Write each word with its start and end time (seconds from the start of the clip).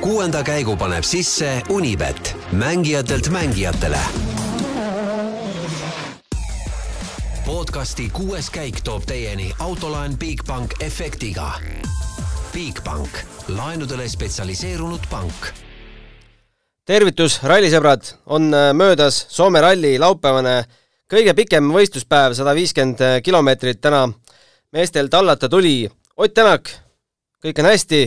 kuuenda 0.00 0.42
käigu 0.42 0.76
paneb 0.76 1.04
sisse 1.04 1.62
Unibet, 1.68 2.36
mängijatelt 2.52 3.28
mängijatele. 3.28 3.98
podcasti 7.46 8.10
kuues 8.12 8.50
käik 8.50 8.80
toob 8.84 9.02
teieni 9.06 9.52
autolaen 9.58 10.18
Bigbank 10.18 10.74
efektiga. 10.80 11.52
Bigbank, 12.52 13.10
laenudele 13.48 14.08
spetsialiseerunud 14.08 15.00
pank 15.10 15.52
tervitus, 16.84 17.38
rallisõbrad, 17.42 18.02
on 18.26 18.54
äh, 18.54 18.72
möödas 18.74 19.26
Soome 19.28 19.60
ralli 19.60 19.98
laupäevane 19.98 20.64
kõige 21.10 21.34
pikem 21.34 21.68
võistluspäev, 21.70 22.34
sada 22.34 22.54
viiskümmend 22.54 23.22
kilomeetrit 23.22 23.80
täna 23.80 24.08
meestel 24.72 25.08
tallata 25.08 25.48
tuli. 25.48 25.90
Ott 26.16 26.34
Tänak, 26.34 26.70
kõik 27.44 27.60
on 27.62 27.68
hästi, 27.70 28.00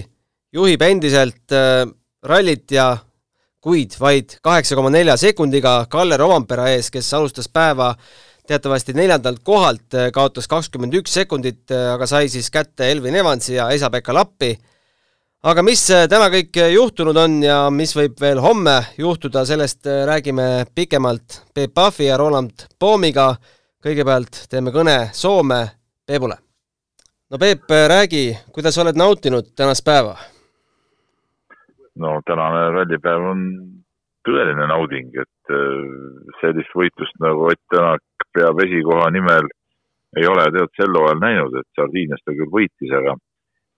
juhib 0.53 0.81
endiselt 0.81 1.55
äh, 1.55 1.85
rallit 2.23 2.71
ja 2.71 2.97
kuid 3.63 3.95
vaid 3.99 4.37
kaheksa 4.43 4.75
koma 4.75 4.91
nelja 4.93 5.17
sekundiga 5.17 5.85
Kalle 5.89 6.17
Rovampera 6.17 6.69
ees, 6.73 6.91
kes 6.91 7.13
alustas 7.13 7.49
päeva 7.49 7.93
teatavasti 8.47 8.93
neljandalt 8.93 9.39
kohalt, 9.43 9.87
äh, 9.95 10.11
kaotas 10.13 10.47
kakskümmend 10.51 10.93
üks 10.99 11.13
sekundit, 11.15 11.65
aga 11.71 12.07
sai 12.07 12.29
siis 12.29 12.51
kätte 12.51 12.91
Elvin 12.91 13.15
Evansi 13.15 13.55
ja 13.55 13.71
Esa-Pekka 13.71 14.13
Lappi 14.13 14.53
aga 15.43 15.63
mis 15.65 15.83
äh, 15.91 16.05
täna 16.11 16.29
kõik 16.31 16.55
äh, 16.61 16.71
juhtunud 16.73 17.17
on 17.19 17.37
ja 17.43 17.57
mis 17.73 17.93
võib 17.97 18.15
veel 18.21 18.39
homme 18.43 18.77
juhtuda, 18.97 19.43
sellest 19.47 19.87
äh, 19.89 20.03
räägime 20.07 20.65
pikemalt 20.75 21.41
Peep 21.53 21.73
Pahvi 21.75 22.07
ja 22.07 22.17
Roland 22.17 22.67
Poomiga. 22.79 23.35
kõigepealt 23.83 24.45
teeme 24.49 24.71
kõne 24.71 25.09
Soome 25.13 25.67
Peebule. 26.05 26.37
no 27.29 27.37
Peep, 27.37 27.67
räägi, 27.69 28.37
kuidas 28.51 28.77
oled 28.77 28.95
nautinud 28.95 29.51
tänast 29.55 29.83
päeva? 29.83 30.17
No 32.01 32.19
tänane 32.25 32.69
rallipäev 32.73 33.27
on 33.31 33.43
tõeline 34.27 34.67
nauding, 34.71 35.11
et 35.19 35.53
sellist 36.39 36.71
võitlust 36.77 37.19
nagu 37.21 37.49
Ott 37.51 37.61
Tänak 37.73 38.27
peab 38.33 38.61
esikoha 38.63 39.09
nimel 39.11 39.49
ei 40.17 40.25
ole 40.29 40.45
tead 40.55 40.73
sel 40.77 40.95
hooajal 40.97 41.21
näinud, 41.21 41.55
et 41.59 41.69
Sardiinias 41.77 42.21
ta 42.23 42.35
küll 42.37 42.51
võitis, 42.53 42.91
aga 42.99 43.15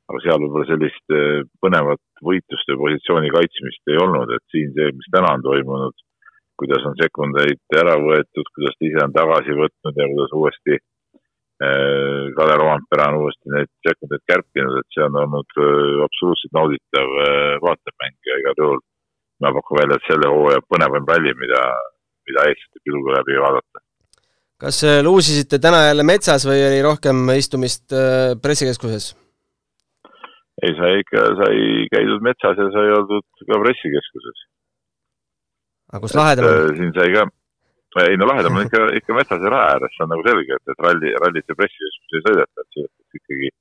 aga 0.06 0.22
seal 0.22 0.42
võib-olla 0.44 0.68
sellist 0.70 1.14
eh, 1.18 1.46
põnevat 1.64 2.02
võitlust 2.30 2.70
ja 2.70 2.78
positsiooni 2.78 3.32
kaitsmist 3.34 3.94
ei 3.94 4.02
olnud, 4.04 4.34
et 4.36 4.44
siin 4.54 4.74
see, 4.76 4.92
mis 4.94 5.08
täna 5.16 5.32
on 5.34 5.46
toimunud, 5.46 6.04
kuidas 6.62 6.86
on 6.86 6.98
sekundeid 7.00 7.80
ära 7.80 7.96
võetud, 8.04 8.52
kuidas 8.58 8.78
ta 8.78 8.86
ise 8.86 9.02
on 9.02 9.16
tagasi 9.16 9.58
võtnud 9.58 9.98
ja 10.02 10.08
kuidas 10.12 10.36
uuesti 10.38 10.78
äh, 10.78 10.84
Kalle 12.36 12.56
Rompera 12.60 13.08
on 13.14 13.22
uuesti 13.22 13.52
neid 13.54 13.70
sekundeid 13.88 14.24
kärpinud, 14.28 14.76
et 14.82 14.96
see 14.96 15.06
on 15.06 15.16
olnud 15.22 15.56
äh, 15.56 16.02
absoluutselt 16.04 16.52
nauditav 16.58 17.14
äh, 17.24 17.56
vaatemäng 17.64 18.18
ja 18.28 18.40
igal 18.42 18.60
juhul 18.60 18.82
ma 19.40 19.54
pakun 19.56 19.80
välja, 19.80 19.96
et 19.96 20.10
selle 20.10 20.32
hooaja 20.32 20.64
põnevaim 20.68 21.08
ralli, 21.08 21.32
mida, 21.40 21.62
mida 22.28 22.48
eestlate 22.50 22.84
pilgu 22.84 23.16
läbi 23.16 23.40
vaadata. 23.40 23.84
kas 24.66 24.82
luusisite 25.04 25.60
täna 25.60 25.86
jälle 25.88 26.04
metsas 26.08 26.48
või 26.48 26.60
oli 26.68 26.82
rohkem 26.84 27.24
istumist 27.36 27.96
pressikeskuses? 28.44 29.14
ei, 30.64 30.76
sai 30.80 31.00
ikka, 31.04 31.24
sai 31.40 31.88
käidud 31.92 32.24
metsas 32.24 32.60
ja 32.60 32.68
sai 32.76 32.94
oldud 33.00 33.48
ka 33.48 33.60
pressikeskuses. 33.64 34.46
aga 35.92 36.04
kus 36.04 36.16
lahedam 36.20 36.48
on? 36.52 36.78
siin 36.80 36.96
sai 36.96 37.12
ka, 37.16 37.26
ei 38.04 38.18
no 38.20 38.28
lahedam 38.30 38.58
on 38.60 38.66
ikka, 38.68 38.82
ikka 39.00 39.16
metsas 39.18 39.44
ja 39.44 39.52
rae 39.54 39.68
ääres, 39.74 39.94
see 39.96 40.06
on 40.06 40.12
nagu 40.14 40.26
selge, 40.28 40.58
et, 40.60 40.74
et 40.74 40.84
ralli, 40.88 41.14
rallit 41.24 41.52
ja 41.52 41.58
pressikeskuses 41.60 42.18
ei 42.20 42.26
sõideta, 42.26 42.64
et 42.66 42.78
sõidetakse 42.78 43.22
ikkagi, 43.22 43.52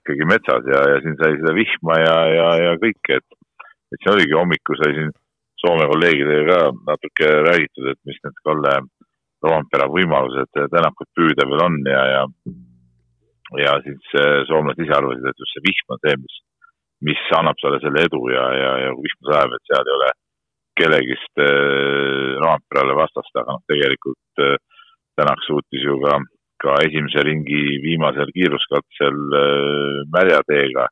ikkagi 0.00 0.28
metsas 0.32 0.70
ja, 0.74 0.80
ja 0.94 1.02
siin 1.04 1.18
sai 1.20 1.36
seda 1.38 1.54
vihma 1.56 1.98
ja, 2.02 2.16
ja, 2.34 2.48
ja 2.64 2.72
kõike, 2.82 3.20
et, 3.20 3.68
et 3.94 4.00
siin 4.00 4.14
oligi 4.16 4.38
hommikul 4.38 4.80
sai 4.82 4.94
siin 4.98 5.12
Soome 5.60 5.84
kolleegidega 5.90 6.44
ka 6.48 6.60
natuke 6.88 7.26
räägitud, 7.44 7.90
et 7.90 7.98
mis 8.08 8.16
need 8.24 8.38
Kalle 8.48 8.70
Roompere 9.44 9.90
võimalused 9.92 10.56
Tänakut 10.72 11.10
püüda 11.12 11.44
veel 11.50 11.60
on 11.66 11.76
ja, 11.84 12.04
ja 12.14 12.22
ja 13.58 13.74
siis 13.84 14.14
äh, 14.14 14.40
soomlased 14.48 14.82
ise 14.84 14.94
arvasid, 14.94 15.26
et 15.26 15.42
just 15.42 15.56
see 15.56 15.64
vihm 15.64 15.94
on 15.94 16.00
see, 16.04 16.16
mis, 16.22 16.36
mis 17.10 17.22
annab 17.38 17.58
talle 17.60 17.80
selle 17.82 18.04
edu 18.06 18.20
ja, 18.30 18.44
ja, 18.54 18.72
ja 18.86 18.92
kui 18.94 19.08
vihm 19.08 19.30
sajab, 19.30 19.56
et 19.56 19.70
seal 19.70 19.90
ei 19.90 19.96
ole 19.96 20.10
kellegist 20.78 21.42
äh, 21.42 22.36
Raamperale 22.42 22.96
vastast, 22.98 23.32
aga 23.34 23.56
noh, 23.56 23.64
tegelikult 23.70 24.44
äh, 24.44 24.58
Tänak 25.20 25.42
suutis 25.44 25.82
ju 25.84 25.98
ka, 26.00 26.14
ka 26.62 26.78
esimese 26.86 27.24
ringi 27.26 27.60
viimasel 27.82 28.30
kiiruskatsel 28.32 29.18
äh, 29.36 29.98
märjateega 30.14 30.86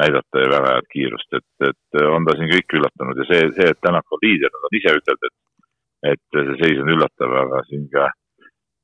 näidata 0.00 0.46
väga 0.50 0.72
head 0.72 0.88
kiirust, 0.94 1.36
et, 1.36 1.68
et 1.68 2.00
on 2.08 2.24
ta 2.26 2.34
siin 2.38 2.48
kõik 2.50 2.74
üllatanud 2.78 3.20
ja 3.20 3.28
see, 3.28 3.44
see, 3.58 3.68
et 3.70 3.80
Tänak 3.84 4.08
on 4.08 4.22
liider, 4.24 4.50
nad 4.50 4.66
on 4.68 4.78
ise 4.80 4.96
ütelnud, 4.98 5.28
et 5.28 5.38
et 6.02 6.34
see 6.34 6.56
seis 6.58 6.80
on 6.82 6.90
üllatav, 6.90 7.34
aga 7.44 7.60
siin 7.68 7.84
ka 7.92 8.08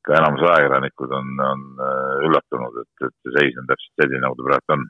ka 0.07 0.15
enamus 0.21 0.45
ajakirjanikud 0.47 1.11
on, 1.19 1.33
on 1.45 1.65
üllatunud, 2.29 2.77
et, 2.85 3.07
et 3.09 3.17
see 3.25 3.35
seis 3.35 3.59
on 3.59 3.67
täpselt 3.69 4.03
selline, 4.03 4.23
nagu 4.23 4.39
ta 4.39 4.47
praegu 4.47 4.77
on. 4.77 4.85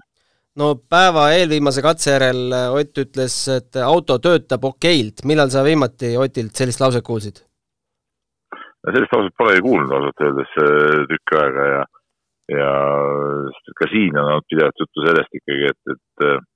No 0.58 0.72
päeva 0.90 1.28
eelviimase 1.36 1.84
katse 1.84 2.16
järel 2.16 2.40
äh, 2.52 2.72
Ott 2.80 3.02
ütles, 3.04 3.36
et 3.54 3.78
auto 3.82 4.18
töötab 4.22 4.64
okeilt, 4.70 5.24
millal 5.28 5.52
sa 5.54 5.64
viimati 5.66 6.16
Otilt 6.18 6.58
sellist 6.58 6.82
lauset 6.84 7.04
kuulsid? 7.06 7.44
sellist 8.88 9.12
lauset 9.12 9.34
polegi 9.38 9.64
kuulnud 9.66 9.94
ausalt 9.94 10.26
öeldes 10.26 10.54
äh, 10.64 11.00
tükk 11.12 11.36
aega 11.42 11.66
ja, 11.72 11.82
ja 12.58 12.70
ka 13.80 13.90
siin 13.92 14.16
on 14.16 14.32
olnud 14.32 14.48
pidevalt 14.48 14.84
juttu 14.84 15.04
sellest 15.06 15.40
ikkagi, 15.40 15.74
et, 15.74 15.96
et 15.96 16.46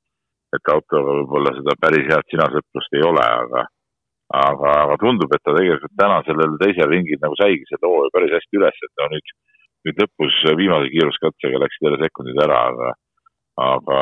et 0.57 0.69
autoga 0.69 1.15
võib-olla 1.17 1.53
seda 1.57 1.75
päris 1.81 2.09
head 2.11 2.27
sinasõprust 2.29 2.99
ei 2.99 3.05
ole, 3.09 3.25
aga 3.25 3.63
aga, 4.33 4.73
aga 4.87 4.99
tundub, 5.01 5.33
et 5.35 5.43
ta 5.45 5.55
tegelikult 5.57 5.95
täna 6.01 6.21
sellel 6.27 6.57
teisel 6.61 6.89
ringil 6.89 7.21
nagu 7.21 7.37
saigi 7.41 7.69
selle 7.69 7.89
hoo 7.89 8.09
päris 8.15 8.33
hästi 8.37 8.61
üles, 8.61 8.79
et 8.87 8.93
no 9.01 9.09
nüüd, 9.13 9.33
nüüd 9.89 10.03
lõpus 10.05 10.39
viimase 10.61 10.93
kiiruskatsega 10.95 11.61
läksid 11.61 11.89
jälle 11.89 12.01
sekundid 12.01 12.41
ära, 12.47 12.61
aga, 12.73 12.93
aga, 13.61 14.01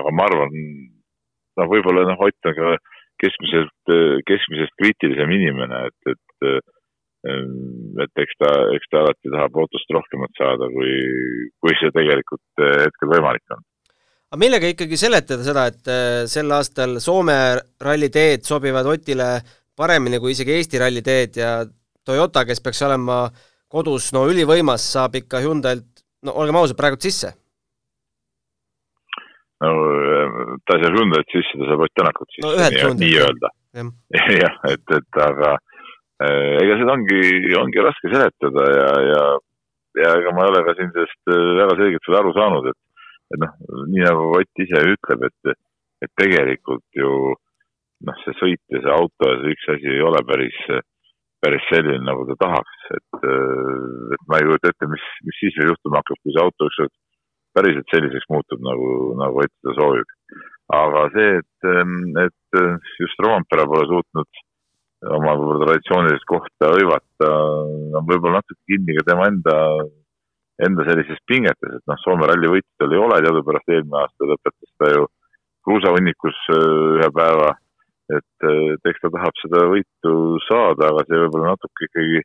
aga 0.00 0.14
ma 0.14 0.26
arvan, 0.28 0.56
noh, 1.58 1.70
võib-olla 1.70 2.06
noh, 2.08 2.26
Ott 2.28 2.50
on 2.50 2.56
ka 2.58 2.74
keskmiselt, 3.18 3.94
keskmisest 4.30 4.74
kriitilisem 4.78 5.32
inimene, 5.34 5.86
et, 5.90 6.12
et 6.14 6.66
et 7.98 8.20
eks 8.22 8.36
ta, 8.38 8.50
eks 8.76 8.86
ta 8.92 9.00
alati 9.02 9.32
tahab 9.32 9.56
autost 9.58 9.90
rohkemat 9.90 10.38
saada, 10.38 10.68
kui, 10.70 10.92
kui 11.58 11.74
see 11.80 11.90
tegelikult 11.90 12.62
hetkel 12.62 13.10
võimalik 13.10 13.56
on 13.56 13.64
aga 14.28 14.40
millega 14.42 14.68
ikkagi 14.68 14.98
seletada 15.00 15.44
seda, 15.44 15.64
et 15.70 15.88
äh, 15.88 16.22
sel 16.28 16.52
aastal 16.52 16.98
Soome 17.00 17.36
ralliteed 17.80 18.44
sobivad 18.44 18.86
Otile 18.86 19.30
paremini 19.78 20.20
kui 20.20 20.34
isegi 20.34 20.52
Eesti 20.58 20.80
ralliteed 20.82 21.38
ja 21.40 21.52
Toyota, 22.04 22.44
kes 22.44 22.60
peaks 22.64 22.82
olema 22.84 23.22
kodus 23.72 24.10
no 24.16 24.26
ülivõimas, 24.28 24.84
saab 24.94 25.16
ikka 25.16 25.40
Hyundai'lt, 25.44 26.04
no 26.24 26.34
olgem 26.40 26.60
ausad, 26.60 26.76
praegu 26.76 27.00
sisse? 27.00 27.32
No 29.64 29.70
äh, 29.92 30.38
ta 30.64 30.76
ei 30.76 30.84
saa 30.84 30.94
Hyundai'lt 30.94 31.34
sisse, 31.34 31.58
ta 31.58 31.70
saab 31.70 31.84
Ott 31.86 31.94
Tänakut 31.98 32.34
sisse 32.34 32.84
no,, 32.84 32.94
nii-öelda. 33.02 33.52
jah, 34.42 34.58
et, 34.72 34.84
et 34.98 35.20
aga 35.24 35.54
äh, 36.24 36.58
ega 36.62 36.78
seda 36.80 36.94
ongi, 36.96 37.22
ongi 37.58 37.84
raske 37.84 38.12
seletada 38.12 38.68
ja, 38.74 38.90
ja, 39.12 39.24
ja 40.02 40.12
ega 40.20 40.34
ma 40.34 40.46
ei 40.46 40.52
ole 40.52 40.62
ka 40.66 40.76
siin 40.78 40.92
sellest 40.94 41.34
väga 41.62 41.78
selgelt 41.80 42.10
veel 42.10 42.20
aru 42.22 42.36
saanud, 42.38 42.70
et 42.72 42.80
et 43.28 43.42
noh, 43.42 43.56
nii 43.92 44.04
nagu 44.06 44.30
Ott 44.38 44.62
ise 44.62 44.84
ütleb, 44.94 45.26
et, 45.28 45.58
et 46.04 46.12
tegelikult 46.20 46.86
ju 46.96 47.10
noh, 48.06 48.22
see 48.22 48.36
sõit 48.38 48.62
ja 48.72 48.80
see 48.84 48.94
auto 48.94 49.32
ja 49.32 49.40
see 49.42 49.56
üks 49.56 49.68
asi 49.74 49.90
ei 49.96 50.04
ole 50.04 50.22
päris, 50.28 50.58
päris 51.42 51.66
selline, 51.68 52.00
nagu 52.06 52.24
ta 52.30 52.38
tahaks, 52.46 52.86
et, 52.96 53.26
et 54.16 54.24
ma 54.30 54.38
ei 54.38 54.48
kujuta 54.48 54.72
ette, 54.72 54.90
mis, 54.94 55.04
mis 55.26 55.40
siis 55.42 55.58
veel 55.58 55.72
juhtuma 55.74 56.00
hakkab, 56.00 56.20
kui 56.22 56.34
see 56.34 56.44
auto 56.44 56.70
ükskord 56.70 56.94
päriselt 57.58 57.92
selliseks 57.92 58.28
muutub, 58.32 58.62
nagu, 58.64 58.90
nagu 59.20 59.44
Ott 59.44 59.54
seda 59.58 59.76
soovib. 59.78 60.16
aga 60.78 61.06
see, 61.14 61.38
et, 61.40 61.68
et 62.24 62.60
just 63.00 63.22
Roompere 63.24 63.64
pole 63.68 63.86
suutnud 63.88 64.42
oma 65.14 65.36
võib-olla 65.38 65.68
traditsioonilist 65.68 66.26
kohta 66.28 66.72
hõivata, 66.74 67.30
on 68.00 68.08
võib-olla 68.08 68.40
natuke 68.40 68.60
kinni 68.66 68.96
ka 68.98 69.06
tema 69.12 69.28
enda 69.30 69.56
enda 70.66 70.84
sellises 70.88 71.20
pingetes, 71.30 71.76
et 71.76 71.84
noh, 71.86 71.98
Soome 72.02 72.26
ralli 72.26 72.50
võitu 72.50 72.68
tal 72.82 72.94
ei 72.94 72.98
ole, 72.98 73.20
teadupärast 73.22 73.70
eelmine 73.70 74.00
aasta 74.00 74.26
lõpetas 74.26 74.72
ta 74.82 74.90
ju 74.90 75.04
kruusahunnikus 75.66 76.40
äh, 76.54 76.64
ühe 76.98 77.10
päeva, 77.14 77.52
et, 78.16 78.46
et 78.74 78.90
eks 78.90 79.04
ta 79.04 79.12
tahab 79.14 79.38
seda 79.42 79.66
võitu 79.70 80.14
saada, 80.48 80.90
aga 80.90 81.04
see 81.06 81.20
võib-olla 81.22 81.54
natuke 81.54 81.86
ikkagi 81.88 82.24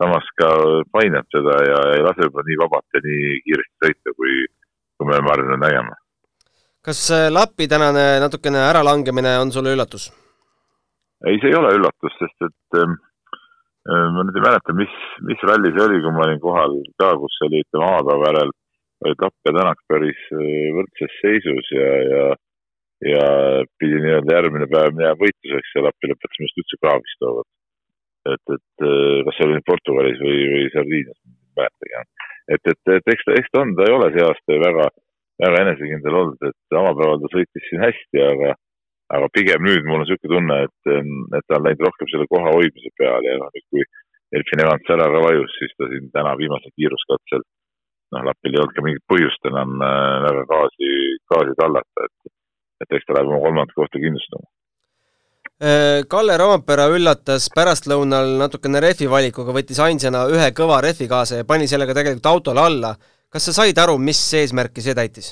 samas 0.00 0.28
ka 0.40 0.48
painab 0.94 1.28
seda 1.32 1.58
ja 1.68 1.82
ei 1.96 2.04
lase 2.04 2.24
võib-olla 2.24 2.48
nii 2.48 2.60
vabalt 2.62 2.96
ja 2.96 3.04
nii 3.04 3.36
kiiresti 3.44 3.84
sõita, 3.84 4.16
kui, 4.20 4.38
kui 4.96 5.08
me 5.08 5.16
oleme 5.16 5.32
harjunud 5.32 5.62
nägema. 5.62 5.98
kas 6.82 7.02
äh, 7.10 7.26
Lapi 7.32 7.68
tänane 7.68 8.06
natukene 8.20 8.62
äralangemine 8.70 9.38
on 9.38 9.52
sulle 9.52 9.74
üllatus? 9.76 10.10
ei, 11.26 11.38
see 11.40 11.52
ei 11.52 11.58
ole 11.58 11.74
üllatus, 11.78 12.18
sest 12.20 12.48
et 12.48 12.80
ähm, 12.80 12.98
Äh, 13.86 14.06
ma 14.14 14.24
nüüd 14.26 14.34
ei 14.34 14.42
mäleta, 14.42 14.74
mis, 14.74 14.94
mis 15.28 15.42
ralli 15.46 15.70
see 15.74 15.84
oli, 15.84 16.00
kui 16.02 16.12
ma 16.14 16.24
olin 16.24 16.40
kohal 16.42 16.72
ka, 16.98 17.12
kus 17.22 17.36
oli, 17.46 17.60
ütleme, 17.62 17.86
avapäeva 17.86 18.30
järel 18.32 18.50
olid 19.06 19.20
Lapp 19.22 19.46
ja 19.46 19.52
Tänak 19.54 19.82
päris 19.92 20.22
äh, 20.34 20.64
võrdses 20.74 21.14
seisus 21.20 21.70
ja, 21.76 21.92
ja 22.10 22.24
ja 23.12 23.24
pidi 23.76 24.00
nii-öelda 24.00 24.32
järgmine 24.38 24.66
päev 24.72 24.94
minema 24.96 25.18
võitluseks 25.20 25.74
ja 25.76 25.84
Lappi 25.84 26.08
lõpetas 26.08 26.38
arust 26.40 26.62
üldse 26.62 26.78
kraavis 26.80 27.14
tookord. 27.20 27.50
et, 28.32 28.54
et 28.56 28.86
äh, 28.88 29.22
kas 29.28 29.38
see 29.38 29.46
oli 29.46 29.62
Portugalis 29.70 30.18
või, 30.24 30.40
või 30.54 30.66
Sardiinias, 30.74 31.20
mäletagi 31.60 31.96
enam. 31.96 32.12
et, 32.54 32.70
et, 32.72 32.94
et 32.98 33.12
eks 33.14 33.26
ta, 33.26 33.36
eks 33.40 33.52
ta 33.52 33.64
on, 33.64 33.74
ta 33.78 33.88
ei 33.88 33.96
ole 33.96 34.12
see 34.14 34.24
aasta 34.26 34.60
väga, 34.62 34.86
väga 35.44 35.64
enesekindel 35.64 36.20
olnud, 36.20 36.48
et 36.50 36.78
omapäeval 36.82 37.22
ta 37.22 37.32
sõitis 37.34 37.68
siin 37.70 37.84
hästi, 37.86 38.24
aga 38.30 38.54
aga 39.14 39.28
pigem 39.34 39.62
nüüd 39.62 39.84
mul 39.86 40.00
on 40.00 40.02
niisugune 40.02 40.32
tunne, 40.34 40.56
et, 40.66 40.94
et 41.38 41.44
ta 41.46 41.58
on 41.58 41.66
läinud 41.66 41.84
rohkem 41.86 42.08
selle 42.10 42.26
koha 42.32 42.54
hoidmise 42.56 42.90
peale 42.98 43.34
ja 43.34 43.38
noh, 43.42 43.52
nüüd 43.54 43.66
kui 43.70 43.84
Elfin 44.34 44.62
Evans 44.64 44.90
ära 44.90 45.06
ka 45.12 45.20
vajus, 45.22 45.52
siis 45.60 45.74
ta 45.78 45.86
siin 45.92 46.08
täna 46.14 46.32
viimasel 46.40 46.72
kiiruskatsel, 46.74 47.44
noh, 48.14 48.24
Lapil 48.26 48.56
ei 48.56 48.62
olnud 48.62 48.74
ka 48.74 48.84
mingit 48.86 49.04
põhjust 49.12 49.50
enam 49.50 49.76
äh, 49.78 50.16
väga 50.26 50.42
gaasi, 50.50 50.90
gaasi 51.30 51.54
tallata, 51.60 52.08
et, 52.08 52.32
et 52.82 52.98
eks 52.98 53.06
ta 53.06 53.16
läheb 53.16 53.30
oma 53.30 53.42
kolmandat 53.44 53.78
kohta 53.78 54.02
kindlustama. 54.02 54.50
Äh, 55.56 56.02
Kalle 56.04 56.34
Roompere 56.36 56.84
üllatas 56.92 57.46
pärastlõunal 57.48 58.34
natukene 58.42 58.80
rehvi 58.84 59.06
valikuga, 59.08 59.54
võttis 59.56 59.78
ainsana 59.80 60.26
ühe 60.28 60.50
kõva 60.52 60.82
rehvi 60.84 61.06
kaasa 61.08 61.38
ja 61.38 61.46
pani 61.48 61.64
sellega 61.64 61.94
tegelikult 61.96 62.28
autole 62.28 62.60
alla. 62.60 62.90
kas 63.32 63.48
sa 63.48 63.52
said 63.56 63.78
aru, 63.80 63.96
mis 63.96 64.20
eesmärki 64.36 64.84
see 64.84 64.92
täitis? 64.92 65.30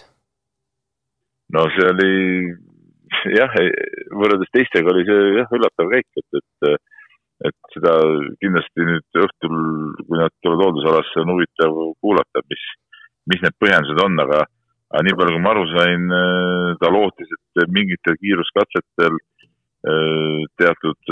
no 1.53 1.67
see 1.75 1.91
oli 1.91 2.15
jah, 3.37 3.53
võrreldes 4.17 4.49
teistega 4.57 4.95
oli 4.95 5.05
see 5.05 5.27
jah, 5.37 5.53
üllatav 5.53 5.93
käik, 5.93 6.09
et, 6.17 6.41
et 6.41 6.81
et 7.45 7.77
seda 7.77 7.93
kindlasti 8.41 8.89
nüüd 8.89 9.21
õhtul, 9.27 9.61
kui 10.09 10.17
nad 10.17 10.33
tulevad 10.41 10.65
hooldusalasse, 10.71 11.21
on 11.21 11.35
huvitav 11.35 11.77
kuulata, 12.01 12.41
mis, 12.49 12.65
mis 13.29 13.45
need 13.45 13.61
põhjendused 13.61 14.01
on, 14.01 14.17
aga, 14.25 14.41
aga 14.89 15.05
nii 15.05 15.17
palju, 15.21 15.37
kui 15.37 15.45
ma 15.45 15.53
aru 15.53 15.69
sain, 15.75 16.09
ta 16.81 16.93
lootis, 16.95 17.37
et 17.61 17.69
mingitel 17.77 18.17
kiiruskatsetel 18.23 19.21
teatud, 19.85 21.11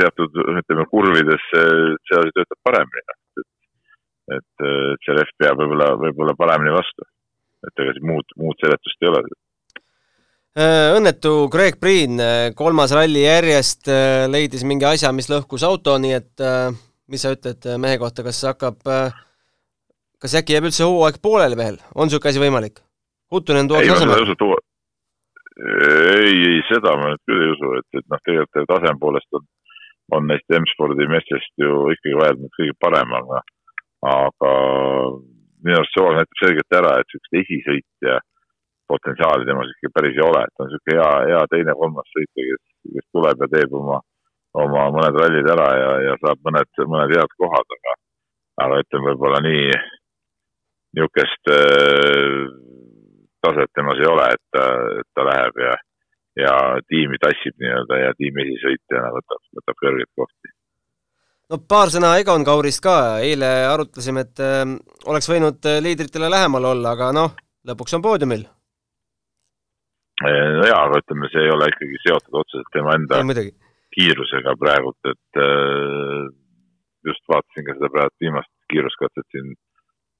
teatud 0.00 0.38
ütleme 0.40 0.86
kurvides 0.88 1.42
see 1.52 2.16
asi 2.16 2.32
töötab 2.32 2.60
paremini. 2.64 3.02
et, 3.04 3.42
et, 4.38 4.64
et 4.64 5.04
see 5.04 5.16
rehv 5.18 5.34
peab 5.42 5.60
võib-olla, 5.60 5.90
võib-olla 6.00 6.36
paremini 6.38 6.72
vastu. 6.72 7.04
et 7.68 7.84
ega 7.84 7.92
siis 7.96 8.06
muud, 8.08 8.32
muud 8.40 8.64
seletust 8.64 9.04
ei 9.04 9.10
ole 9.10 9.20
Äh, 10.56 10.94
õnnetu 10.96 11.50
Greg 11.52 11.74
Priin, 11.76 12.16
äh, 12.16 12.46
kolmas 12.56 12.94
ralli 12.96 13.26
järjest, 13.26 13.90
äh, 13.92 14.24
leidis 14.24 14.62
mingi 14.64 14.86
asja, 14.88 15.10
mis 15.12 15.28
lõhkus 15.28 15.66
auto, 15.68 15.98
nii 16.00 16.14
et 16.16 16.44
mis 17.12 17.20
sa 17.20 17.34
ütled 17.34 17.66
mehe 17.82 17.98
kohta, 18.00 18.24
kas 18.24 18.40
hakkab, 18.48 18.80
kas 20.18 20.36
äkki 20.40 20.56
jääb 20.56 20.70
üldse 20.70 20.88
hooaeg 20.88 21.20
pooleli 21.22 21.58
veel, 21.60 21.76
on 21.92 22.08
niisugune 22.08 22.32
asi 22.32 22.40
võimalik? 22.40 22.80
Huttunen 23.30 23.68
tuuakse 23.68 23.98
asemele? 23.98 24.56
Ei, 25.56 26.36
ei, 26.50 26.62
seda 26.68 26.96
ma 27.00 27.12
nüüd 27.12 27.22
küll 27.28 27.44
ei 27.44 27.52
usu, 27.54 27.72
et, 27.80 27.88
et 28.00 28.06
noh, 28.12 28.20
tegelikult 28.28 28.68
taseme 28.70 29.00
poolest 29.00 29.38
on, 29.38 29.46
on 30.16 30.28
neist 30.28 30.56
M-spordi 30.60 31.08
meestest 31.10 31.52
ju 31.62 31.86
ikkagi 31.94 32.18
vaieldamatult 32.20 32.58
kõige 32.60 32.76
parem, 32.84 33.14
aga, 33.20 33.42
aga 34.12 34.52
minu 35.64 35.78
arust 35.80 35.96
hooaeg 36.00 36.20
näitab 36.20 36.42
selgelt 36.42 36.78
ära, 36.80 36.92
et 37.00 37.08
niisugust 37.08 37.38
esisõitja 37.42 38.18
potentsiaali 38.92 39.48
temas 39.48 39.72
ikka 39.72 39.92
päris 39.96 40.18
ei 40.20 40.26
ole, 40.26 40.44
et 40.44 40.62
on 40.62 40.70
niisugune 40.70 40.98
hea, 41.00 41.08
hea 41.32 41.40
teine-kolmas 41.54 42.12
sõitja, 42.12 42.46
kes, 42.50 42.76
kes 42.98 43.08
tuleb 43.16 43.46
ja 43.46 43.50
teeb 43.56 43.80
oma, 43.80 43.98
oma 44.66 44.86
mõned 44.94 45.20
rallid 45.22 45.50
ära 45.56 45.70
ja, 45.80 45.90
ja 46.10 46.20
saab 46.22 46.44
mõned, 46.46 46.84
mõned 46.84 47.16
head 47.16 47.36
kohad, 47.40 47.76
aga, 47.78 47.96
aga 48.66 48.84
ütleme, 48.84 49.08
võib-olla 49.10 49.42
nii, 49.48 49.66
niisugust 51.00 51.52
äh, 51.56 52.44
taset 53.46 53.72
temas 53.74 54.02
ei 54.02 54.10
ole, 54.10 54.28
et 54.34 54.44
ta, 54.54 54.66
ta 55.14 55.26
läheb 55.30 55.62
ja, 55.62 55.72
ja 56.42 56.52
tiimi 56.90 57.18
tassib 57.22 57.56
nii-öelda 57.62 58.02
ja 58.02 58.12
tiimi 58.18 58.44
esisõitjana 58.46 59.14
võtab, 59.16 59.42
võtab 59.60 59.80
kõrgeid 59.82 60.12
kohti. 60.20 60.52
No 61.46 61.60
paar 61.62 61.92
sõna 61.94 62.16
Egon 62.18 62.42
Kaurist 62.46 62.82
ka, 62.82 62.96
eile 63.22 63.50
arutlesime, 63.70 64.26
et 64.26 64.42
äh, 64.42 64.64
oleks 65.06 65.30
võinud 65.30 65.70
äh, 65.70 65.78
liidritele 65.84 66.30
lähemal 66.32 66.72
olla, 66.72 66.96
aga 66.98 67.12
noh, 67.14 67.36
lõpuks 67.66 67.94
on 67.98 68.04
poodiumil. 68.04 68.46
No 70.24 70.64
jaa, 70.64 70.80
aga 70.86 71.02
ütleme, 71.02 71.28
see 71.28 71.42
ei 71.44 71.50
ole 71.52 71.66
ikkagi 71.68 71.98
seotud 72.06 72.38
otseselt 72.40 72.70
tema 72.72 72.94
enda 72.96 73.18
ei, 73.36 73.50
kiirusega 73.96 74.54
praegult, 74.60 75.10
et 75.10 75.40
äh, 75.42 76.22
just 77.08 77.22
vaatasin 77.32 77.66
ka 77.66 77.76
seda 77.76 77.90
praegu 77.92 78.24
viimast 78.24 78.50
kiiruskatset 78.72 79.26
siin 79.34 79.52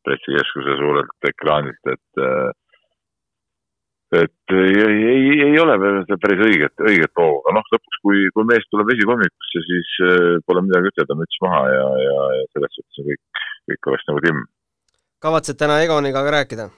pressikeskuse 0.07 0.77
suurelt 0.81 1.29
ekraanilt, 1.31 1.91
et 1.95 2.23
äh, 2.23 2.53
et 4.15 4.55
ei, 4.55 4.75
ei, 4.87 5.39
ei 5.49 5.59
ole 5.59 5.75
päris 6.23 6.43
õiget, 6.47 6.75
õiget 6.79 7.19
hoogu, 7.19 7.41
aga 7.43 7.57
noh, 7.59 7.69
lõpuks, 7.75 8.01
kui, 8.05 8.23
kui 8.35 8.47
mees 8.47 8.67
tuleb 8.71 8.93
esikolmikusse, 8.95 9.63
siis 9.67 9.93
äh, 10.07 10.37
pole 10.47 10.63
midagi 10.63 10.93
ütelda, 10.93 11.19
müts 11.19 11.43
maha 11.43 11.63
ja, 11.73 11.87
ja, 12.05 12.17
ja 12.39 12.49
selles 12.55 12.77
suhtes 12.79 13.03
on 13.03 13.09
kõik, 13.11 13.45
kõik 13.73 13.91
oleks 13.91 14.09
nagu 14.11 14.25
timm. 14.27 14.49
kavatsed 15.27 15.59
täna 15.59 15.81
Egoniga 15.83 16.23
ka 16.23 16.35
rääkida? 16.37 16.69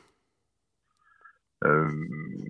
Ehm, 1.69 1.95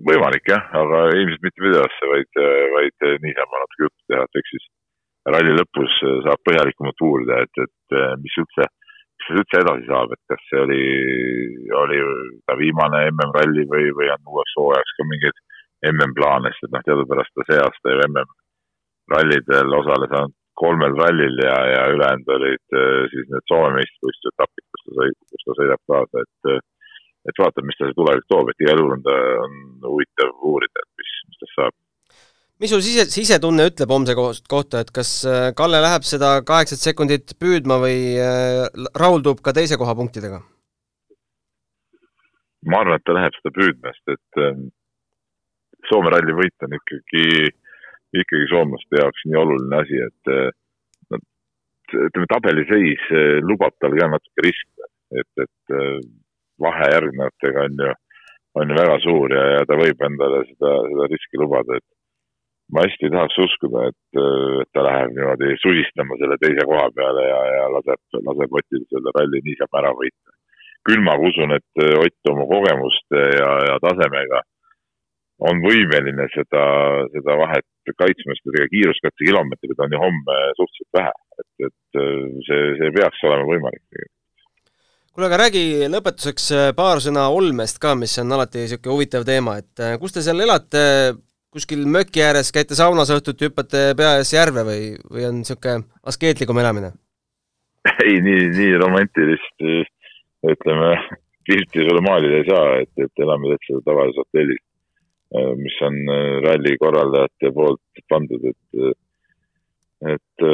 võimalik 0.07 0.47
jah, 0.47 0.67
aga 0.79 1.05
ilmselt 1.17 1.43
mitte 1.43 1.65
videosse, 1.65 2.11
vaid, 2.13 2.43
vaid 2.75 3.07
niisama 3.25 3.63
natuke 3.63 3.87
juttu 3.87 4.11
teha, 4.13 4.25
et 4.27 4.41
eks 4.41 4.53
siis 4.55 4.67
ralli 5.29 5.55
lõpus 5.57 5.95
saab 6.25 6.43
põhjalikumalt 6.47 7.03
uurida, 7.03 7.41
et, 7.43 7.63
et 7.65 7.97
mis 8.23 8.37
üldse, 8.39 8.69
mis 8.69 8.88
siis 9.29 9.41
üldse 9.43 9.61
edasi 9.61 9.85
saab, 9.87 10.13
et 10.15 10.21
kas 10.31 10.41
see 10.49 10.61
oli, 10.63 10.81
oli 11.83 11.99
ta 12.49 12.57
viimane 12.59 13.05
MM-ralli 13.11 13.65
või, 13.69 13.91
või 13.97 14.09
on 14.15 14.33
uueks 14.33 14.57
hooajaks 14.57 14.97
ka 14.97 15.07
mingeid 15.11 15.41
MM-plaane, 15.93 16.51
sest 16.57 16.73
noh, 16.73 16.83
teadupärast 16.87 17.35
ta 17.37 17.45
see 17.47 17.61
aasta 17.63 17.93
ju 17.93 18.01
MM-rallidel 18.09 19.77
osales 19.79 20.15
ainult 20.17 20.35
kolmel 20.59 20.97
rallil 20.99 21.37
ja, 21.39 21.55
ja 21.71 21.83
ülejäänud 21.93 22.33
olid 22.35 22.73
siis 23.13 23.29
need 23.31 23.45
Soome 23.47 23.77
meistrivõistluse 23.77 24.33
etapid, 24.33 24.65
kus 24.73 24.87
ta 24.87 24.95
sõi, 24.97 25.13
kus 25.31 25.45
ta 25.45 25.55
sõidab 25.61 25.83
kaasa, 25.93 26.25
et 26.25 26.67
et 27.29 27.41
vaatab, 27.43 27.67
mis 27.67 27.77
ta 27.77 27.87
see 27.87 27.97
tulevik 27.97 28.25
toob, 28.31 28.49
et 28.51 28.63
igal 28.63 28.79
juhul 28.81 28.95
on 28.95 29.05
ta, 29.05 29.15
on 29.45 29.55
huvitav 29.85 30.45
uurida, 30.49 30.83
et 30.83 31.01
mis, 31.01 31.15
mis 31.29 31.41
tast 31.43 31.55
saab. 31.57 31.75
Mis 32.59 32.71
sul 32.73 32.83
sise, 32.83 33.05
sisetunne 33.11 33.69
ütleb 33.71 33.91
homse 33.93 34.15
kohta, 34.15 34.83
et 34.83 34.91
kas 34.95 35.11
äh, 35.27 35.49
Kalle 35.57 35.79
läheb 35.83 36.05
seda 36.07 36.39
kaheksat 36.47 36.81
sekundit 36.83 37.35
püüdma 37.39 37.79
või 37.83 37.99
äh, 38.19 38.65
rahuldub 38.99 39.39
ka 39.45 39.55
teise 39.55 39.79
koha 39.79 39.95
punktidega? 39.99 40.41
ma 42.69 42.81
arvan, 42.83 42.99
et 42.99 43.05
ta 43.07 43.15
läheb 43.15 43.35
seda 43.37 43.53
püüdma, 43.55 43.93
sest 43.95 44.17
et 44.17 44.43
ähm, 44.43 44.67
Soome 45.87 46.11
ralli 46.11 46.33
võit 46.35 46.65
on 46.67 46.73
ikkagi, 46.75 47.47
ikkagi 48.19 48.47
soomlaste 48.51 48.99
jaoks 48.99 49.23
nii 49.25 49.37
oluline 49.39 49.77
asi, 49.79 50.01
et 50.03 50.31
noh, 51.15 51.21
ütleme, 51.95 52.27
tabeliseis 52.29 53.05
lubab 53.47 53.77
tal 53.79 53.95
ka 53.95 54.09
natuke 54.11 54.43
riskida, 54.43 54.89
et, 55.23 55.45
et 55.45 56.03
vahe 56.61 56.89
järgnevatega 56.91 57.63
on 57.69 57.79
ju, 57.85 57.95
on 58.59 58.73
ju 58.73 58.77
väga 58.81 58.99
suur 59.05 59.33
ja, 59.37 59.45
ja 59.55 59.63
ta 59.71 59.79
võib 59.79 60.03
endale 60.09 60.43
seda, 60.51 60.75
seda 60.91 61.07
riski 61.15 61.41
lubada, 61.41 61.79
et 61.79 61.87
ma 62.73 62.83
hästi 62.85 63.09
tahaks 63.13 63.37
uskuda, 63.45 63.87
et, 63.89 64.19
et 64.61 64.69
ta 64.75 64.83
läheb 64.85 65.15
niimoodi 65.15 65.55
sudistama 65.63 66.17
selle 66.21 66.37
teise 66.43 66.65
koha 66.69 66.85
peale 66.95 67.25
ja, 67.25 67.39
ja 67.55 67.63
laseb, 67.75 68.01
laseb 68.27 68.59
Otil 68.61 68.85
selle 68.93 69.15
ralli 69.17 69.41
niisama 69.47 69.81
ära 69.81 69.95
võita. 70.01 70.37
küll 70.87 71.01
ma 71.05 71.17
usun, 71.29 71.55
et 71.57 71.83
Ott 72.03 72.31
oma 72.31 72.45
kogemuste 72.53 73.25
ja, 73.39 73.49
ja 73.71 73.81
tasemega 73.83 74.43
on 75.49 75.61
võimeline 75.63 76.27
seda, 76.35 76.63
seda 77.15 77.35
vahet 77.39 77.67
kaitsma, 77.99 78.35
sest 78.35 78.53
ega 78.53 78.69
kiiruskatse 78.73 79.25
kilomeetrid 79.25 79.83
on 79.85 79.95
ju 79.95 80.01
homme 80.03 80.39
suhteliselt 80.59 80.97
vähe, 80.99 81.13
et, 81.41 81.69
et 81.69 81.99
see, 82.45 82.63
see 82.79 82.95
peaks 82.95 83.23
olema 83.25 83.47
võimalik 83.49 84.09
kuule, 85.19 85.27
aga 85.27 85.39
räägi 85.43 85.63
lõpetuseks 85.91 86.45
äh, 86.55 86.67
paar 86.77 87.01
sõna 87.03 87.25
olmest 87.33 87.79
ka, 87.81 87.95
mis 87.99 88.13
on 88.21 88.31
alati 88.35 88.63
niisugune 88.63 88.93
huvitav 88.95 89.25
teema, 89.27 89.57
et 89.59 89.83
äh, 89.83 89.97
kus 89.99 90.15
te 90.15 90.23
seal 90.23 90.39
elate, 90.45 90.83
kuskil 91.53 91.85
möki 91.89 92.23
ääres, 92.23 92.51
käite 92.55 92.77
saunas 92.77 93.11
õhtuti, 93.13 93.49
hüppate 93.49 93.93
pea 93.97 94.17
ees 94.19 94.33
järve 94.35 94.65
või, 94.67 94.83
või 95.09 95.27
on 95.29 95.39
niisugune 95.41 95.87
askeetlikum 96.11 96.59
elamine? 96.61 96.93
ei, 98.05 98.19
nii, 98.21 98.49
nii 98.53 98.75
romantilist 98.81 99.65
ütleme, 100.49 100.91
pilti 101.47 101.85
sulle 101.85 102.03
maalida 102.05 102.41
ei 102.41 102.47
saa, 102.49 102.67
et, 102.83 102.91
et 103.05 103.23
elame 103.25 103.53
täitsa 103.53 103.81
tavalises 103.87 104.21
hotellis, 104.23 104.61
äh, 105.35 105.51
mis 105.59 105.79
on 105.87 105.97
ralli 106.45 106.75
korraldajate 106.81 107.53
poolt 107.55 108.05
pandud, 108.11 108.45
et, 108.51 108.93
et 110.13 110.47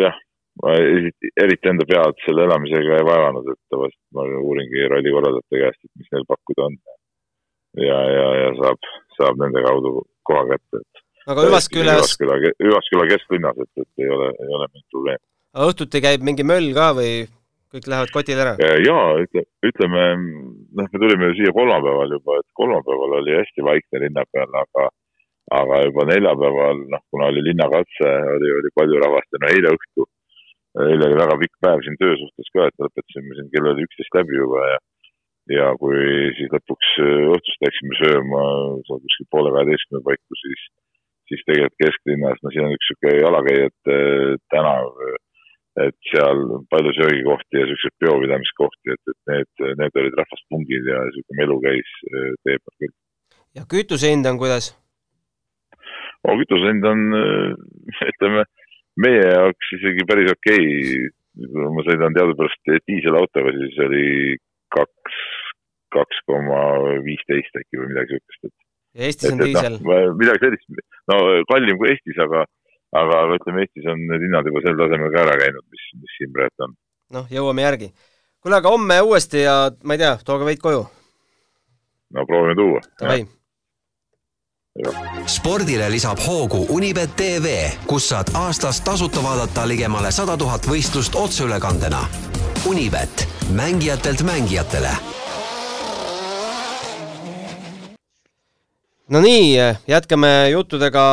jah 0.00 0.20
ma 0.62 0.74
eriti 0.78 1.70
enda 1.70 1.86
pead 1.88 2.20
selle 2.24 2.44
elamisega 2.46 2.98
ei 2.98 3.06
vaevanud, 3.08 3.48
et 3.50 3.60
tavaliselt 3.72 4.14
ma 4.14 4.26
uuringi 4.38 4.86
ralli 4.92 5.14
korraldajate 5.14 5.62
käest, 5.64 5.80
et 5.82 6.02
mis 6.02 6.12
neil 6.14 6.26
pakkuda 6.30 6.68
on. 6.68 6.76
Ja, 7.80 8.00
ja, 8.16 8.26
ja 8.40 8.50
saab, 8.60 8.90
saab 9.18 9.40
nende 9.42 9.62
kaudu 9.66 10.02
koha 10.28 10.44
kätte, 10.52 10.82
et. 10.82 11.04
aga 11.26 11.46
Üvaskülas. 11.50 12.02
Üvasküla, 12.02 12.40
Üvasküla 12.62 13.06
kesklinnas, 13.12 13.62
et, 13.64 13.84
et 13.84 14.04
ei 14.04 14.10
ole, 14.16 14.32
ei 14.40 14.58
ole 14.58 14.68
mingit 14.72 14.90
probleemi. 14.94 15.24
aga 15.54 15.70
õhtuti 15.72 16.04
käib 16.04 16.26
mingi 16.26 16.46
möll 16.46 16.74
ka 16.76 16.90
või 16.98 17.14
kõik 17.74 17.88
lähevad 17.90 18.12
kotile 18.14 18.44
ära? 18.44 18.54
ja 18.60 18.98
ütle, 19.22 19.46
ütleme, 19.66 20.02
noh, 20.78 20.90
me 20.90 21.00
tulime 21.02 21.30
ju 21.30 21.38
siia 21.40 21.54
kolmapäeval 21.56 22.18
juba, 22.18 22.38
et 22.40 22.48
kolmapäeval 22.60 23.18
oli 23.20 23.38
hästi 23.40 23.66
vaikne 23.66 24.04
linna 24.06 24.26
peal, 24.30 24.60
aga 24.62 24.90
aga 25.52 25.82
juba 25.84 26.06
neljapäeval, 26.08 26.78
noh, 26.92 27.02
kuna 27.12 27.28
oli 27.32 27.42
linnakatse, 27.44 28.10
oli, 28.36 28.52
oli 28.58 28.70
palju 28.78 29.00
rahvast 29.02 29.34
ja 29.34 29.40
no 29.42 29.50
eile 29.52 29.74
õhtu, 29.76 30.06
eile 30.86 31.08
oli 31.08 31.18
väga 31.20 31.36
pikk 31.42 31.58
päev 31.66 31.84
siin 31.84 31.98
töö 32.00 32.14
suhtes 32.20 32.48
ka, 32.54 32.68
et 32.70 32.80
lõpetasime 32.80 33.36
siin 33.38 33.50
kell 33.52 33.68
oli 33.74 33.84
üksteist 33.84 34.16
läbi 34.16 34.38
juba 34.38 34.62
ja 34.70 34.78
ja 35.52 35.72
kui 35.80 35.98
siis 36.38 36.52
lõpuks 36.52 36.94
õhtust 37.04 37.64
läksime 37.64 37.98
sööma, 38.00 38.44
seal 38.88 39.02
kuskil 39.02 39.28
poole 39.32 39.52
kaheteistkümne 39.56 40.02
paiku, 40.06 40.38
siis, 40.40 40.62
siis 41.30 41.44
tegelikult 41.48 41.80
kesklinnas, 41.82 42.40
no 42.42 42.52
siin 42.54 42.68
on 42.68 42.76
üks 42.76 42.88
niisugune 42.88 43.20
jalakäijate 43.20 43.98
tänav, 44.54 45.02
et 45.84 45.98
seal 46.12 46.44
palju 46.72 46.94
söögikohti 47.00 47.60
ja 47.60 47.66
niisuguseid 47.68 47.98
peopidamiskohti, 48.04 48.94
et, 48.94 49.12
et 49.12 49.32
need, 49.32 49.66
need 49.82 50.00
olid 50.02 50.16
rahvaspungid 50.22 50.88
ja 50.92 51.02
niisugune 51.10 51.40
melu 51.42 51.58
käis 51.66 51.92
tee 52.08 52.56
peal 52.56 52.78
küll. 52.78 52.96
ja 53.58 53.68
kütuse 53.68 54.14
hind 54.14 54.30
on 54.30 54.40
kuidas? 54.40 54.72
no 56.24 56.38
kütuse 56.40 56.70
hind 56.72 56.88
on, 56.88 57.04
ütleme, 58.14 58.46
meie 59.04 59.28
jaoks 59.28 59.76
isegi 59.76 60.08
päris 60.08 60.32
okei 60.32 60.64
okay.. 60.64 61.68
ma 61.74 61.82
sõidan 61.84 62.16
teadupärast 62.16 62.74
diiselautoga, 62.88 63.52
siis 63.58 63.78
oli 63.88 64.08
kaks, 64.74 65.23
kaks 65.94 66.22
koma 66.30 66.60
viisteist 67.06 67.60
äkki 67.60 67.80
või 67.80 67.90
midagi 67.92 68.18
niisugust, 68.18 68.48
et. 68.48 68.56
ja 68.98 69.08
Eestis 69.08 69.28
et, 69.30 69.36
on 69.36 69.44
diisel 69.44 69.78
no,? 69.78 70.00
midagi 70.20 70.44
sellist, 70.46 70.82
no 71.12 71.20
kallim 71.50 71.78
kui 71.80 71.92
Eestis, 71.92 72.18
aga, 72.26 72.46
aga 73.02 73.20
ütleme, 73.38 73.66
Eestis 73.66 73.92
on 73.92 74.02
need 74.10 74.26
hinnad 74.26 74.50
juba 74.50 74.64
sel 74.66 74.80
tasemel 74.80 75.14
ka 75.14 75.22
ära 75.26 75.38
käinud, 75.44 75.68
mis, 75.76 75.86
mis 76.02 76.18
siin 76.18 76.34
praegu 76.34 76.68
on. 76.68 76.76
noh, 77.18 77.30
jõuame 77.38 77.66
järgi. 77.66 77.92
kuule, 78.42 78.58
aga 78.60 78.74
homme 78.74 79.00
uuesti 79.06 79.46
ja 79.46 79.56
ma 79.84 79.96
ei 79.96 80.04
tea, 80.04 80.18
tooge 80.26 80.50
veid 80.50 80.62
koju. 80.64 80.84
no 82.18 82.28
proovime 82.28 82.58
tuua. 82.58 82.84
Davai 83.00 83.24
spordile 85.26 85.86
lisab 85.90 86.18
hoogu 86.18 86.66
Unibet 86.74 87.16
tv, 87.16 87.46
kus 87.86 88.08
saad 88.10 88.32
aastas 88.34 88.80
tasuta 88.80 89.22
vaadata 89.22 89.68
ligemale 89.70 90.10
sada 90.12 90.36
tuhat 90.36 90.66
võistlust 90.66 91.14
otseülekandena. 91.14 92.02
Unibet, 92.66 93.28
mängijatelt 93.54 94.22
mängijatele. 94.26 94.90
No 99.08 99.20
nii, 99.20 99.56
jätkame 99.88 100.50
juttudega. 100.50 101.04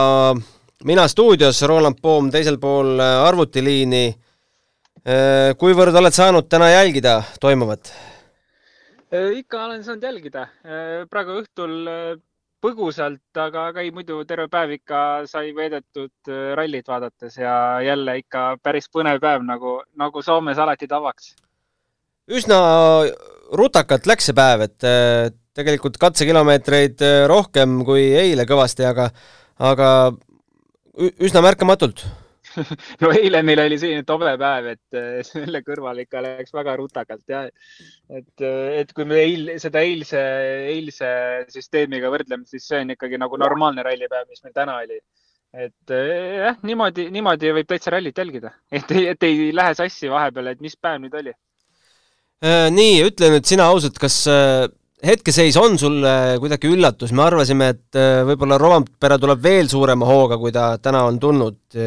mina 0.84 1.08
stuudios, 1.08 1.62
Roland 1.62 2.00
Poom 2.02 2.32
teisel 2.32 2.58
pool 2.58 3.00
arvutiliini. 3.00 4.16
kuivõrd 5.58 5.96
oled 5.98 6.14
saanud 6.14 6.50
täna 6.50 6.70
jälgida 6.70 7.24
toimuvat? 7.40 7.94
ikka 9.12 9.66
olen 9.66 9.84
saanud 9.84 10.04
jälgida. 10.04 10.48
praegu 11.10 11.42
õhtul 11.42 12.20
põgusalt, 12.62 13.24
aga, 13.42 13.68
aga 13.72 13.84
ei, 13.84 13.92
muidu 13.94 14.22
terve 14.30 14.48
päev 14.52 14.76
ikka 14.78 15.02
sai 15.30 15.52
veedetud 15.58 16.30
äh, 16.30 16.52
rallit 16.58 16.88
vaadates 16.88 17.38
ja 17.42 17.54
jälle 17.82 18.20
ikka 18.22 18.58
päris 18.64 18.90
põnev 18.94 19.22
päev, 19.24 19.46
nagu, 19.48 19.80
nagu 19.98 20.22
Soomes 20.26 20.62
alati 20.62 20.90
tavaks. 20.90 21.34
üsna 22.30 22.60
rutakalt 23.58 24.06
läks 24.08 24.30
see 24.30 24.38
päev, 24.38 24.68
et 24.68 24.88
äh, 24.88 25.32
tegelikult 25.58 26.00
katsekilomeetreid 26.02 27.04
äh, 27.04 27.22
rohkem 27.30 27.82
kui 27.88 28.08
eile 28.18 28.46
kõvasti, 28.50 28.86
aga, 28.88 29.10
aga 29.72 29.88
üsna 31.24 31.44
märkamatult 31.44 32.06
no 33.02 33.12
eile 33.16 33.42
meil 33.48 33.62
oli 33.64 33.78
selline 33.80 34.04
tobe 34.08 34.32
päev, 34.40 34.72
et 34.74 34.98
äh, 34.98 35.20
selle 35.28 35.62
kõrval 35.66 36.02
ikka 36.04 36.24
läks 36.24 36.56
väga 36.56 36.76
rutakalt 36.80 37.24
ja 37.32 37.44
et, 37.48 38.34
äh, 38.44 38.80
et 38.82 38.96
kui 38.96 39.08
me 39.08 39.20
eil, 39.24 39.54
seda 39.62 39.84
eilse, 39.88 40.24
eilse 40.72 41.12
süsteemiga 41.52 42.12
võrdleme, 42.12 42.48
siis 42.48 42.68
see 42.68 42.84
on 42.84 42.96
ikkagi 42.96 43.20
nagu 43.22 43.40
normaalne 43.40 43.86
rallipäev, 43.88 44.30
mis 44.32 44.44
meil 44.46 44.56
täna 44.56 44.80
oli. 44.84 45.00
et 45.52 45.92
jah, 45.92 46.60
niimoodi, 46.64 47.10
niimoodi 47.12 47.50
võib 47.58 47.68
täitsa 47.68 47.92
rallit 47.92 48.20
jälgida, 48.20 48.54
et, 48.72 48.92
et 48.96 49.24
ei 49.28 49.50
lähe 49.56 49.76
sassi 49.76 50.12
vahepeal, 50.12 50.54
et 50.54 50.62
mis 50.64 50.78
päev 50.80 51.02
nüüd 51.04 51.18
oli. 51.20 51.34
nii, 52.72 53.02
ütle 53.04 53.34
nüüd 53.34 53.48
sina 53.48 53.68
ausalt, 53.72 54.00
kas 54.00 54.24
hetkeseis 55.06 55.58
on 55.58 55.78
sulle 55.82 56.38
kuidagi 56.40 56.70
üllatus, 56.70 57.12
me 57.12 57.24
arvasime, 57.26 57.72
et 57.74 58.02
võib-olla 58.28 58.60
Rompera 58.62 59.18
tuleb 59.22 59.42
veel 59.44 59.70
suurema 59.72 60.06
hooga, 60.06 60.38
kui 60.38 60.54
ta 60.56 60.76
täna 60.82 61.06
on 61.10 61.20
tulnud 61.20 61.80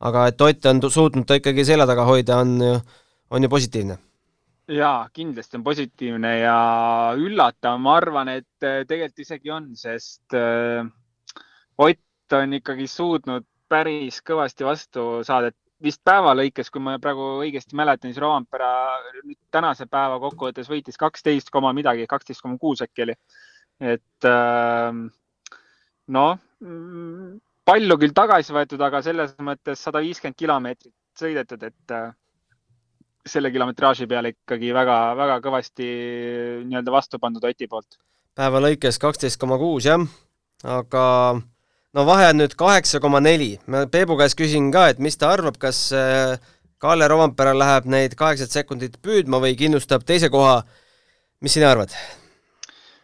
aga 0.00 0.26
et 0.30 0.40
Ott 0.40 0.66
on 0.66 0.82
suutnud 0.90 1.26
ta 1.26 1.38
ikkagi 1.38 1.64
selja 1.64 1.86
taga 1.88 2.04
hoida, 2.08 2.40
on, 2.44 2.58
on 3.30 3.42
ju 3.42 3.48
positiivne. 3.48 3.98
jaa, 4.68 5.08
kindlasti 5.14 5.56
on 5.56 5.64
positiivne 5.64 6.32
ja 6.40 6.58
üllatav, 7.16 7.78
ma 7.78 7.96
arvan, 8.00 8.28
et 8.28 8.66
äh, 8.66 8.82
tegelikult 8.88 9.22
isegi 9.22 9.50
on, 9.50 9.68
sest 9.78 10.34
äh, 10.34 10.84
Ott 11.78 12.32
on 12.32 12.56
ikkagi 12.58 12.88
suutnud 12.90 13.46
päris 13.68 14.20
kõvasti 14.26 14.66
vastu 14.66 15.06
saada, 15.26 15.52
et 15.52 15.58
vist 15.82 16.00
päeva 16.04 16.32
lõikes, 16.36 16.70
kui 16.72 16.82
ma 16.82 16.96
praegu 17.02 17.36
õigesti 17.44 17.76
mäletan, 17.76 18.12
siis 18.14 18.22
nüüd 18.22 19.38
tänase 19.52 19.86
päeva 19.90 20.18
kokkuvõttes 20.22 20.70
võitis 20.70 20.96
kaksteist 21.00 21.50
koma 21.52 21.72
midagi, 21.76 22.06
kaksteist 22.08 22.42
koma 22.44 22.58
kuus 22.58 22.82
äkki 22.84 23.06
oli. 23.06 23.16
et 23.80 24.24
äh, 24.24 24.92
noh, 26.16 26.38
palju 27.66 27.98
küll 28.00 28.14
tagasi 28.16 28.54
võetud, 28.56 28.80
aga 28.80 29.02
selles 29.04 29.34
mõttes 29.42 29.82
sada 29.82 30.00
viiskümmend 30.04 30.38
kilomeetrit 30.38 30.94
sõidetud, 31.16 31.62
et 31.68 31.92
äh, 31.92 32.08
selle 33.26 33.50
kilometraaži 33.52 34.06
peale 34.08 34.32
ikkagi 34.32 34.72
väga-väga 34.74 35.40
kõvasti 35.44 35.88
nii-öelda 36.68 36.94
vastu 36.94 37.20
pandud 37.20 37.44
Oti 37.44 37.68
poolt. 37.68 37.98
päeva 38.36 38.62
lõikes 38.62 39.00
kaksteist 39.02 39.40
koma 39.40 39.58
kuus, 39.60 39.88
jah, 39.88 40.00
aga 40.64 41.04
no 41.96 42.04
vahe 42.08 42.28
on 42.30 42.40
nüüd 42.42 42.54
kaheksa 42.58 43.00
koma 43.00 43.20
neli. 43.24 43.56
ma 43.66 43.86
Peebu 43.90 44.18
käest 44.20 44.38
küsin 44.38 44.70
ka, 44.72 44.88
et 44.92 45.00
mis 45.02 45.16
ta 45.16 45.32
arvab, 45.32 45.58
kas 45.58 45.88
äh, 45.96 46.36
Kalle 46.78 47.08
Rovampere 47.08 47.56
läheb 47.56 47.88
neid 47.88 48.14
kaheksat 48.20 48.52
sekundit 48.52 49.00
püüdma 49.02 49.40
või 49.40 49.56
kindlustab 49.56 50.04
teise 50.04 50.28
koha. 50.30 50.62
mis 51.40 51.56
sina 51.56 51.72
arvad? 51.72 51.92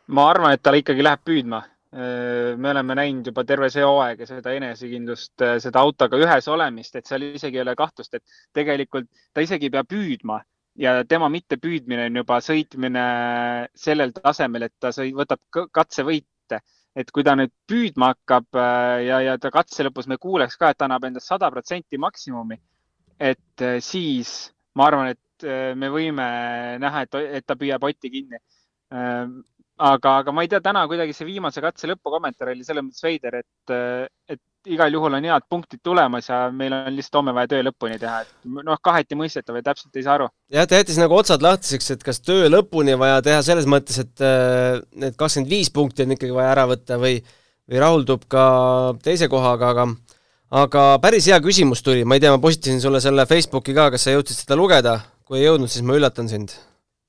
ma 0.06 0.28
arvan, 0.30 0.52
et 0.52 0.62
ta 0.62 0.74
ikkagi 0.76 1.04
läheb 1.04 1.24
püüdma, 1.24 1.64
Äh, 1.92 2.56
me 2.56 2.70
oleme 2.70 2.94
näinud 2.96 3.26
juba 3.28 3.42
terve 3.44 3.66
see 3.68 3.82
hooaeg 3.84 4.22
ja 4.22 4.26
seda 4.30 4.54
enesekindlust, 4.56 5.34
äh, 5.44 5.58
seda 5.60 5.82
autoga 5.84 6.16
ühes 6.16 6.46
olemist, 6.48 6.94
et 6.96 7.04
seal 7.04 7.26
isegi 7.26 7.58
ei 7.58 7.64
ole 7.66 7.74
kahtlust, 7.76 8.16
et 8.16 8.38
tegelikult 8.56 9.10
ta 9.36 9.44
isegi 9.44 9.68
ei 9.68 9.74
pea 9.74 9.82
püüdma 9.84 10.38
ja 10.80 10.94
tema 11.04 11.28
mittepüüdmine 11.34 12.06
on 12.08 12.16
juba 12.22 12.38
sõitmine 12.40 13.04
sellel 13.76 14.16
tasemel, 14.16 14.70
et 14.70 14.74
ta 14.80 14.94
võtab 15.20 15.42
katsevõite. 15.68 16.31
Et 16.96 17.10
kui 17.10 17.24
ta 17.24 17.34
nüüd 17.38 17.52
püüdma 17.68 18.12
hakkab 18.12 18.58
äh, 18.58 19.04
ja, 19.08 19.20
ja 19.24 19.36
ta 19.40 19.52
katse 19.54 19.86
lõpus 19.86 20.08
me 20.10 20.18
kuuleks 20.20 20.58
ka, 20.60 20.72
et 20.72 20.80
ta 20.80 20.88
annab 20.88 21.06
endast 21.08 21.32
sada 21.32 21.50
protsenti 21.50 22.00
maksimumi, 22.00 22.58
et 23.20 23.66
siis 23.84 24.52
ma 24.76 24.88
arvan, 24.90 25.12
et 25.14 25.46
me 25.76 25.88
võime 25.90 26.26
näha, 26.78 27.02
et, 27.06 27.16
et 27.38 27.46
ta 27.46 27.56
püüab 27.58 27.82
Otti 27.88 28.10
kinni 28.12 28.38
aga, 29.80 30.16
aga 30.20 30.32
ma 30.34 30.44
ei 30.44 30.50
tea, 30.50 30.60
täna 30.64 30.84
kuidagi 30.90 31.14
see 31.16 31.26
viimase 31.28 31.62
katse 31.64 31.88
lõpukommentaar 31.90 32.52
oli 32.52 32.64
selles 32.66 32.84
mõttes 32.84 33.04
veider, 33.04 33.38
et, 33.40 33.74
et 34.34 34.40
igal 34.72 34.94
juhul 34.94 35.16
on 35.18 35.26
head 35.26 35.46
punktid 35.50 35.82
tulemas 35.82 36.28
ja 36.28 36.44
meil 36.54 36.74
on 36.76 36.94
lihtsalt 36.94 37.18
homme 37.18 37.34
vaja 37.34 37.50
töö 37.50 37.64
lõpuni 37.66 37.98
teha, 38.00 38.22
et 38.22 38.54
noh, 38.62 38.78
kaheti 38.84 39.18
mõistetav 39.18 39.58
ja 39.58 39.66
täpselt 39.70 39.98
ei 39.98 40.06
saa 40.06 40.16
aru. 40.20 40.28
jah, 40.52 40.68
ta 40.68 40.80
jättis 40.80 41.00
nagu 41.02 41.16
otsad 41.16 41.42
lahtiseks, 41.42 41.90
et 41.96 42.06
kas 42.06 42.22
töö 42.22 42.50
lõpuni 42.52 42.96
vaja 43.00 43.20
teha 43.24 43.42
selles 43.46 43.68
mõttes, 43.70 43.98
et 44.04 44.24
need 45.02 45.18
kakskümmend 45.18 45.50
viis 45.50 45.72
punkti 45.74 46.06
on 46.06 46.16
ikkagi 46.16 46.36
vaja 46.36 46.54
ära 46.54 46.66
võtta 46.70 47.00
või, 47.02 47.18
või 47.70 47.82
rahuldub 47.82 48.26
ka 48.30 48.44
teise 49.04 49.30
kohaga, 49.32 49.72
aga 49.72 49.88
aga 50.62 50.82
päris 51.02 51.26
hea 51.30 51.38
küsimus 51.42 51.80
tuli, 51.82 52.04
ma 52.04 52.18
ei 52.18 52.22
tea, 52.22 52.34
ma 52.34 52.42
postitasin 52.42 52.82
sulle 52.84 53.00
selle 53.00 53.24
Facebooki 53.26 53.74
ka, 53.74 53.88
kas 53.94 54.04
sa 54.06 54.14
jõudsid 54.14 54.44
seda 54.44 54.58
lugeda? 54.58 55.00
kui 55.22 55.38
ei 55.38 55.46
jõudnud, 55.46 55.70
siis 55.70 55.84
ma 55.86 55.94
üllatan 55.96 56.26
sind. 56.28 56.52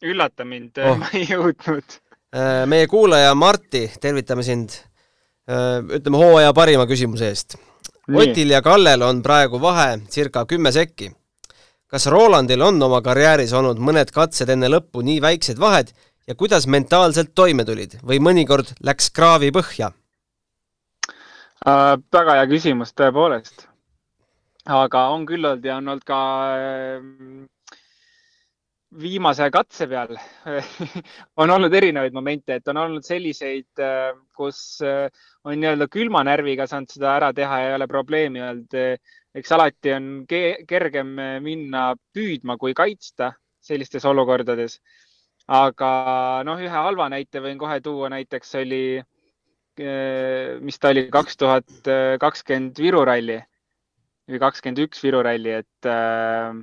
üllata 0.06 0.46
mind 0.48 0.80
oh., 0.80 0.96
ma 1.02 1.10
ei 1.12 1.26
jõudnud 1.28 2.00
Äh, 2.02 2.13
meie 2.66 2.88
kuulaja 2.90 3.36
Marti, 3.36 3.86
tervitame 4.02 4.44
sind, 4.44 4.74
äh, 5.50 5.82
ütleme 6.00 6.18
hooaja 6.18 6.54
parima 6.54 6.88
küsimuse 6.90 7.30
eest. 7.30 7.58
Otil 8.10 8.50
ja 8.52 8.62
Kallel 8.62 9.02
on 9.06 9.22
praegu 9.24 9.62
vahe 9.62 10.00
circa 10.12 10.46
kümme 10.46 10.72
sekki. 10.72 11.12
kas 11.94 12.08
Rolandil 12.10 12.62
on 12.66 12.82
oma 12.82 13.04
karjääris 13.06 13.52
olnud 13.54 13.78
mõned 13.78 14.10
katsed 14.10 14.50
enne 14.50 14.66
lõppu 14.66 15.04
nii 15.06 15.20
väiksed 15.22 15.60
vahed 15.62 15.92
ja 16.28 16.34
kuidas 16.36 16.66
mentaalselt 16.66 17.36
toime 17.36 17.66
tulid 17.66 18.00
või 18.02 18.18
mõnikord 18.18 18.72
läks 18.82 19.12
kraavi 19.14 19.52
põhja 19.54 19.92
äh,? 21.68 22.02
väga 22.18 22.40
hea 22.40 22.48
küsimus, 22.50 22.96
tõepoolest. 22.98 23.68
aga 24.66 25.08
on 25.14 25.28
küll 25.30 25.46
olnud 25.46 25.66
ja 25.70 25.78
on 25.78 25.94
olnud 25.94 26.04
ka 26.08 26.20
äh, 26.58 26.98
viimase 29.00 29.50
katse 29.54 29.88
peal 29.90 30.14
on 31.42 31.54
olnud 31.54 31.74
erinevaid 31.74 32.14
momente, 32.16 32.58
et 32.60 32.68
on 32.72 32.80
olnud 32.84 33.06
selliseid, 33.06 33.70
äh, 33.82 34.12
kus 34.36 34.82
äh, 34.86 35.08
on 35.44 35.58
nii-öelda 35.60 35.88
külma 35.92 36.24
närviga 36.28 36.68
saanud 36.70 36.94
seda 36.94 37.14
ära 37.18 37.32
teha 37.36 37.60
ja 37.62 37.72
ei 37.72 37.78
ole 37.78 37.88
probleemi 37.92 38.44
olnud. 38.44 38.78
eks 39.34 39.52
alati 39.56 39.94
on 39.96 40.10
kergem 40.70 41.16
minna 41.42 41.88
püüdma 42.14 42.58
kui 42.62 42.76
kaitsta, 42.78 43.32
sellistes 43.62 44.06
olukordades. 44.06 44.80
aga 45.48 46.44
noh, 46.46 46.62
ühe 46.62 46.70
halva 46.86 47.10
näite 47.12 47.42
võin 47.44 47.58
kohe 47.60 47.80
tuua, 47.84 48.10
näiteks 48.14 48.56
oli, 48.62 48.84
äh, 49.00 50.60
mis 50.62 50.80
ta 50.80 50.94
oli, 50.94 51.10
kaks 51.12 51.38
tuhat 51.38 51.90
kakskümmend 52.20 52.80
Viru 52.80 53.04
ralli 53.06 53.42
või 54.30 54.40
kakskümmend 54.40 54.86
üks 54.86 55.04
Viru 55.04 55.24
ralli, 55.26 55.60
et 55.64 55.90
äh, 55.90 56.54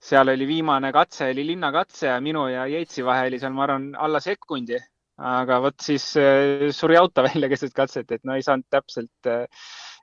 seal 0.00 0.32
oli 0.32 0.46
viimane 0.48 0.92
katse, 0.96 1.30
oli 1.30 1.44
linnakatse 1.52 2.06
ja 2.08 2.20
minu 2.24 2.46
ja 2.48 2.64
Jeitsi 2.66 3.04
vahe 3.04 3.28
oli 3.28 3.38
seal, 3.38 3.52
ma 3.52 3.66
arvan, 3.66 3.90
alla 4.00 4.20
sekundi 4.24 4.78
aga 5.20 5.58
vot 5.60 5.76
siis 5.84 6.04
äh, 6.16 6.70
suri 6.74 6.96
auto 6.96 7.22
välja 7.28 7.50
keset 7.52 7.74
katset, 7.76 8.10
et 8.10 8.24
no 8.24 8.36
ei 8.36 8.44
saanud 8.44 8.66
täpselt 8.72 9.28
äh,, 9.28 9.44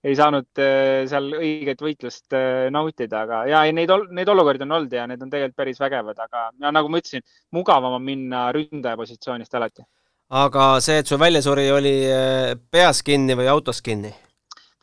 ei 0.06 0.16
saanud 0.16 0.62
äh, 0.62 1.08
seal 1.10 1.32
õiget 1.40 1.82
võitlust 1.82 2.38
nautida, 2.74 3.24
aga 3.26 3.44
ja 3.50 3.64
ei, 3.66 3.74
neid, 3.76 3.92
neid 4.14 4.30
olukordi 4.30 4.68
on 4.68 4.78
olnud 4.78 4.94
ja 4.94 5.08
need 5.10 5.24
on 5.26 5.34
tegelikult 5.34 5.58
päris 5.58 5.82
vägevad, 5.82 6.22
aga 6.28 6.50
ja, 6.54 6.72
nagu 6.72 6.92
ma 6.92 7.02
ütlesin, 7.02 7.26
mugavam 7.56 7.98
on 7.98 8.06
minna 8.06 8.48
ründaja 8.56 9.00
positsioonist 9.00 9.58
alati. 9.58 9.88
aga 10.44 10.70
see, 10.84 11.02
et 11.02 11.10
sul 11.10 11.22
välja 11.22 11.42
suri, 11.42 11.70
oli 11.74 11.98
peas 12.72 13.02
kinni 13.04 13.38
või 13.40 13.50
autos 13.52 13.82
kinni? 13.82 14.14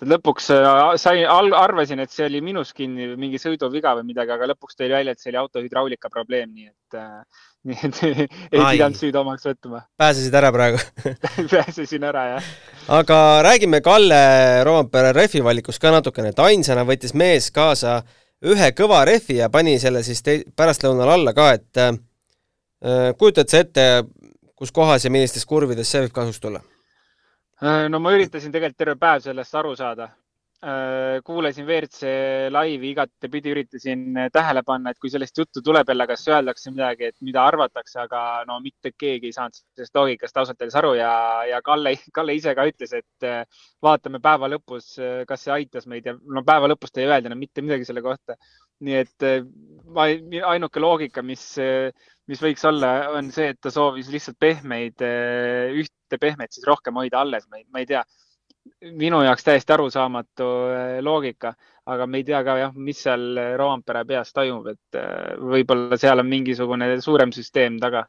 Lõpuks 0.02 0.50
äh, 0.50 0.96
sai, 0.98 1.22
arvasin, 1.24 2.02
et 2.02 2.12
see 2.12 2.26
oli 2.26 2.40
minus 2.44 2.72
kinni 2.74 3.12
mingi 3.20 3.38
sõiduviga 3.38 3.94
või 3.98 4.08
midagi, 4.10 4.34
aga 4.34 4.48
lõpuks 4.50 4.78
tuli 4.78 4.90
välja, 4.90 5.14
et 5.14 5.22
see 5.22 5.30
oli 5.30 5.38
auto 5.38 5.62
hüdraulika 5.62 6.10
probleem, 6.10 6.50
nii 6.50 6.66
et 6.72 6.98
äh,, 6.98 7.44
nii 7.70 7.78
et 7.86 8.00
ei 8.04 8.26
pidanud 8.58 8.98
süüd 8.98 9.16
omaks 9.20 9.46
võtma. 9.46 9.84
pääsesid 10.02 10.34
ära 10.34 10.50
praegu 10.54 10.82
pääsesin 11.54 12.08
ära, 12.10 12.26
jah. 12.34 12.50
aga 12.98 13.20
räägime 13.46 13.80
Kalle 13.84 14.20
Roompere 14.66 15.14
rehvi 15.16 15.44
valikust 15.44 15.82
ka 15.82 15.94
natukene, 15.94 16.34
et 16.34 16.42
ainsana 16.42 16.86
võttis 16.88 17.14
mees 17.14 17.50
kaasa 17.54 18.00
ühe 18.44 18.74
kõva 18.76 19.04
rehvi 19.08 19.38
ja 19.38 19.48
pani 19.52 19.78
selle 19.80 20.02
siis 20.04 20.20
pärastlõunal 20.26 21.14
alla 21.14 21.36
ka, 21.36 21.52
et 21.54 21.82
äh, 21.86 21.96
kujutad 23.18 23.48
sa 23.48 23.62
ette, 23.62 23.88
kus 24.58 24.74
kohas 24.74 25.06
ja 25.06 25.14
millistes 25.14 25.46
kurvides 25.46 25.86
see 25.90 26.02
võib 26.04 26.18
kasuks 26.18 26.42
tulla? 26.42 26.66
Äh, 27.64 27.86
no 27.88 27.96
ma 28.02 28.12
üritasin 28.12 28.52
tegelikult 28.52 28.76
terve 28.76 28.94
päev 29.00 29.22
sellest 29.24 29.54
aru 29.56 29.70
saada. 29.78 30.10
Äh, 30.64 31.20
kuulasin 31.24 31.64
WRC 31.64 32.10
laivi 32.52 32.90
igatepidi, 32.92 33.52
üritasin 33.54 34.18
tähele 34.32 34.62
panna, 34.64 34.92
et 34.92 35.00
kui 35.00 35.12
sellest 35.12 35.40
juttu 35.40 35.62
tuleb 35.64 35.88
jälle, 35.92 36.06
kas 36.08 36.24
öeldakse 36.28 36.72
midagi, 36.72 37.08
et 37.08 37.16
mida 37.24 37.44
arvatakse, 37.44 37.98
aga 38.02 38.20
no 38.48 38.58
mitte 38.64 38.92
keegi 38.96 39.30
ei 39.30 39.36
saanud 39.36 39.56
sellest 39.56 39.96
loogikast 39.96 40.40
ausalt 40.40 40.60
öeldes 40.60 40.78
aru 40.80 40.92
ja, 40.98 41.14
ja 41.48 41.60
Kalle, 41.64 41.94
Kalle 42.16 42.36
ise 42.36 42.52
ka 42.56 42.68
ütles, 42.68 42.92
et 43.00 43.28
äh, 43.28 43.64
vaatame 43.84 44.20
päeva 44.24 44.48
lõpus, 44.52 44.94
kas 45.28 45.46
see 45.46 45.56
aitas 45.56 45.88
meid 45.88 46.08
ja 46.08 46.16
no 46.16 46.44
päeva 46.44 46.68
lõpus 46.72 46.92
ta 46.92 47.00
ei 47.00 47.08
öelnud 47.08 47.32
enam 47.32 47.44
mitte 47.46 47.64
midagi 47.64 47.88
selle 47.88 48.04
kohta. 48.04 48.36
nii 48.84 48.96
et 48.98 49.24
ma, 49.96 50.08
ainuke 50.50 50.80
loogika, 50.82 51.22
mis 51.22 51.44
mis 52.30 52.40
võiks 52.40 52.64
olla, 52.68 52.92
on 53.18 53.30
see, 53.34 53.52
et 53.52 53.60
ta 53.62 53.72
soovis 53.72 54.08
lihtsalt 54.12 54.38
pehmeid, 54.40 55.00
eh, 55.04 55.74
ühte 55.82 56.20
pehmet 56.20 56.54
siis 56.54 56.66
rohkem 56.68 56.96
hoida 57.00 57.20
alles, 57.20 57.48
ma 57.50 57.82
ei 57.82 57.88
tea. 57.88 58.04
minu 58.96 59.18
jaoks 59.20 59.44
täiesti 59.44 59.74
arusaamatu 59.74 60.46
eh, 60.72 61.00
loogika, 61.04 61.50
aga 61.92 62.06
me 62.08 62.22
ei 62.22 62.24
tea 62.24 62.38
ka 62.46 62.54
jah, 62.56 62.72
mis 62.80 63.02
seal 63.04 63.36
Roompere 63.60 64.06
peas 64.08 64.32
toimub, 64.32 64.70
et 64.72 64.98
eh, 65.00 65.34
võib-olla 65.36 65.98
seal 66.00 66.22
on 66.22 66.30
mingisugune 66.30 66.88
suurem 67.04 67.32
süsteem 67.32 67.76
taga. 67.80 68.06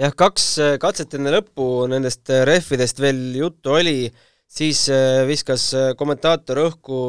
jah, 0.00 0.14
kaks 0.16 0.48
katset 0.80 1.18
enne 1.18 1.34
lõppu 1.36 1.86
nendest 1.92 2.32
rehvidest 2.48 3.04
veel 3.04 3.20
juttu 3.36 3.76
oli, 3.76 4.08
siis 4.48 4.86
viskas 5.28 5.74
kommentaator 6.00 6.64
õhku 6.64 7.02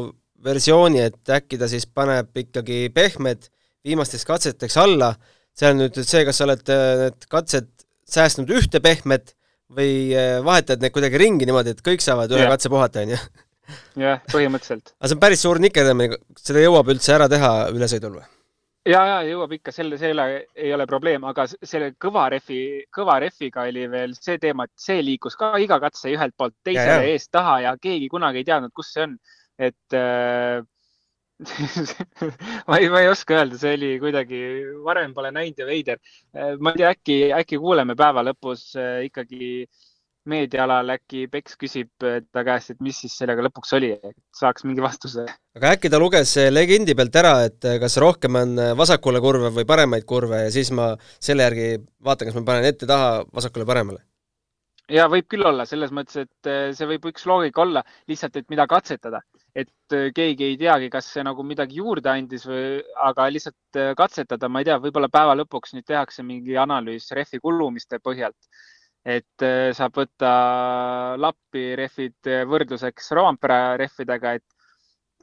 versiooni, 0.43 0.99
et 0.99 1.35
äkki 1.39 1.59
ta 1.59 1.71
siis 1.71 1.87
paneb 1.87 2.35
ikkagi 2.35 2.89
pehmed 2.91 3.47
viimasteks 3.87 4.27
katseteks 4.27 4.75
alla 4.77 5.13
see 5.59 5.73
on 5.73 5.83
nüüd 5.83 5.99
see, 5.99 6.23
kas 6.27 6.39
sa 6.39 6.47
oled 6.47 6.71
äh, 6.73 6.95
need 7.03 7.27
katsed 7.31 7.69
säästnud 8.09 8.49
ühte 8.55 8.81
pehmet 8.83 9.35
või 9.75 10.15
äh, 10.17 10.39
vahetad 10.45 10.81
need 10.81 10.95
kuidagi 10.95 11.21
ringi 11.21 11.47
niimoodi, 11.49 11.75
et 11.75 11.85
kõik 11.85 12.03
saavad 12.03 12.31
ühe 12.33 12.41
yeah. 12.45 12.51
katse 12.55 12.71
puhata, 12.73 13.03
on 13.05 13.13
ju? 13.13 13.21
jah, 14.01 14.23
põhimõtteliselt. 14.31 14.93
aga 14.97 15.11
see 15.11 15.17
on 15.17 15.23
päris 15.23 15.45
suur 15.45 15.61
nikerdamine, 15.61 16.19
seda 16.39 16.63
jõuab 16.63 16.91
üldse 16.95 17.15
ära 17.15 17.29
teha 17.31 17.53
ülesõidul 17.75 18.17
või? 18.17 18.27
ja, 18.89 19.01
ja 19.11 19.19
jõuab 19.27 19.53
ikka, 19.59 19.73
selle, 19.75 19.99
see 20.01 20.09
ei 20.09 20.73
ole, 20.73 20.87
probleem, 20.89 21.27
aga 21.29 21.45
selle 21.51 21.91
kõva 22.01 22.29
refi, 22.33 22.61
kõva 22.95 23.19
refiga 23.21 23.67
oli 23.69 23.85
veel 23.91 24.15
see 24.17 24.39
teema, 24.41 24.65
et 24.65 24.87
see 24.87 25.03
liikus 25.05 25.37
ka 25.39 25.53
iga 25.61 25.79
katse 25.83 26.13
ühelt 26.15 26.33
poolt 26.39 26.55
teisele 26.65 27.11
eest 27.13 27.31
taha 27.35 27.59
ja 27.67 27.75
keegi 27.81 28.09
kunagi 28.09 28.41
ei 28.41 28.47
teadnud, 28.47 28.73
kus 28.73 28.93
see 28.95 29.05
on. 29.05 29.17
et 29.59 29.97
äh, 29.97 30.63
ma 32.67 32.77
ei, 32.77 32.89
ma 32.91 33.01
ei 33.03 33.09
oska 33.09 33.37
öelda, 33.37 33.59
see 33.59 33.75
oli 33.77 33.91
kuidagi, 34.01 34.39
varem 34.85 35.13
pole 35.15 35.31
näinud 35.35 35.61
ja 35.61 35.67
veider. 35.67 36.01
Äh, 36.35 36.57
ma 36.59 36.73
ei 36.73 36.81
tea, 36.81 36.89
äkki, 36.95 37.19
äkki 37.35 37.61
kuuleme 37.61 37.95
päeva 37.99 38.25
lõpus 38.27 38.73
äh, 38.79 39.05
ikkagi 39.07 39.69
meediaalal, 40.29 40.91
äkki 40.93 41.23
Peks 41.31 41.55
küsib 41.57 41.89
ta 42.03 42.43
käest, 42.45 42.73
et 42.73 42.83
mis 42.83 42.99
siis 43.01 43.15
sellega 43.17 43.41
lõpuks 43.47 43.71
oli, 43.79 43.93
et 43.95 44.17
saaks 44.35 44.67
mingi 44.67 44.83
vastuse. 44.83 45.23
aga 45.57 45.71
äkki 45.77 45.89
ta 45.89 46.01
luges 46.01 46.35
legendi 46.51 46.93
pealt 46.99 47.15
ära, 47.23 47.33
et 47.47 47.69
kas 47.81 47.97
rohkem 48.03 48.37
on 48.37 48.53
vasakule 48.77 49.23
kurve 49.23 49.49
või 49.55 49.65
paremaid 49.65 50.05
kurve 50.05 50.43
ja 50.43 50.51
siis 50.53 50.69
ma 50.75 50.91
selle 51.17 51.47
järgi 51.47 51.71
vaatan, 52.05 52.29
kas 52.29 52.37
ma 52.37 52.45
panen 52.51 52.69
ette-taha 52.69 53.23
vasakule-paremale? 53.31 54.03
ja 54.89 55.07
võib 55.11 55.27
küll 55.29 55.45
olla, 55.45 55.65
selles 55.69 55.93
mõttes, 55.95 56.25
et 56.25 56.49
äh, 56.49 56.69
see 56.75 56.87
võib 56.89 57.09
üks 57.11 57.25
loogika 57.29 57.63
olla, 57.63 57.83
lihtsalt, 58.09 58.39
et 58.39 58.49
mida 58.51 58.65
katsetada, 58.69 59.21
et 59.55 59.95
äh, 59.95 60.09
keegi 60.15 60.51
ei 60.51 60.57
teagi, 60.59 60.89
kas 60.93 61.09
see 61.13 61.23
nagu 61.25 61.43
midagi 61.45 61.79
juurde 61.81 62.11
andis 62.11 62.45
või, 62.49 62.81
aga 63.05 63.27
lihtsalt 63.33 63.79
äh, 63.79 63.91
katsetada, 63.97 64.49
ma 64.49 64.61
ei 64.61 64.69
tea, 64.69 64.79
võib-olla 64.83 65.09
päeva 65.11 65.35
lõpuks 65.39 65.75
nüüd 65.75 65.87
tehakse 65.89 66.25
mingi 66.25 66.57
analüüs 66.59 67.09
rehvi 67.17 67.41
kulumiste 67.43 68.01
põhjalt. 68.03 68.39
et 69.09 69.43
saab 69.73 69.95
võtta 69.95 70.29
lappi 71.17 71.61
rehvid 71.79 72.27
võrdluseks 72.51 73.13
Roompere 73.15 73.77
rehvidega, 73.79 74.33
et, 74.35 74.43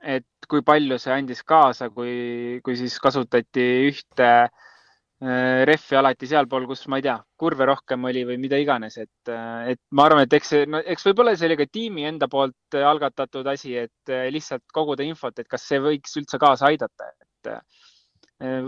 et 0.02 0.48
kui 0.48 0.62
palju 0.64 0.96
see 0.98 1.12
andis 1.12 1.42
kaasa, 1.44 1.90
kui, 1.92 2.56
kui 2.64 2.76
siis 2.80 2.96
kasutati 3.04 3.66
ühte 3.90 4.24
äh, 4.24 4.48
Äh, 4.48 4.50
rehvi 5.20 5.96
alati 5.96 6.28
sealpool, 6.28 6.66
kus 6.68 6.84
ma 6.92 6.98
ei 7.00 7.06
tea, 7.06 7.16
kurve 7.40 7.64
rohkem 7.64 8.04
oli 8.04 8.24
või 8.28 8.36
mida 8.40 8.58
iganes, 8.60 8.98
et, 9.00 9.30
äh, 9.32 9.72
et 9.72 9.80
ma 9.96 10.04
arvan, 10.04 10.26
et 10.26 10.32
eks 10.36 10.50
see, 10.52 10.66
no 10.68 10.82
eks 10.84 11.06
võib-olla 11.08 11.32
see 11.36 11.48
oli 11.48 11.56
ka 11.56 11.66
tiimi 11.72 12.04
enda 12.04 12.28
poolt 12.28 12.76
algatatud 12.76 13.46
asi, 13.48 13.72
et 13.80 14.12
äh, 14.12 14.26
lihtsalt 14.34 14.66
koguda 14.76 15.06
infot, 15.06 15.38
et 15.38 15.48
kas 15.48 15.64
see 15.64 15.80
võiks 15.80 16.18
üldse 16.20 16.40
kaasa 16.42 16.68
aidata, 16.68 17.08
et 17.08 17.52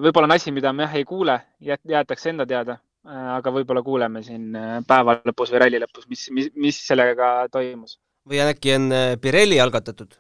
võib-olla 0.01 0.31
on 0.31 0.37
asi, 0.39 0.53
mida 0.55 0.73
me 0.73 0.87
jah 0.87 0.95
ei 0.97 1.05
kuule, 1.05 1.37
jäetakse 1.61 2.31
enda 2.33 2.47
teada, 2.49 2.79
aga 3.05 3.53
võib-olla 3.53 3.83
kuuleme 3.85 4.23
siin 4.25 4.57
päeva 4.89 5.19
lõpus 5.29 5.53
või 5.53 5.61
ralli 5.65 5.83
lõpus, 5.83 6.09
mis, 6.09 6.23
mis, 6.33 6.49
mis 6.57 6.79
sellega 6.87 7.49
toimus. 7.53 7.99
või 8.29 8.41
äkki 8.47 8.73
on 8.79 8.89
Pirelli 9.21 9.61
algatatud? 9.61 10.17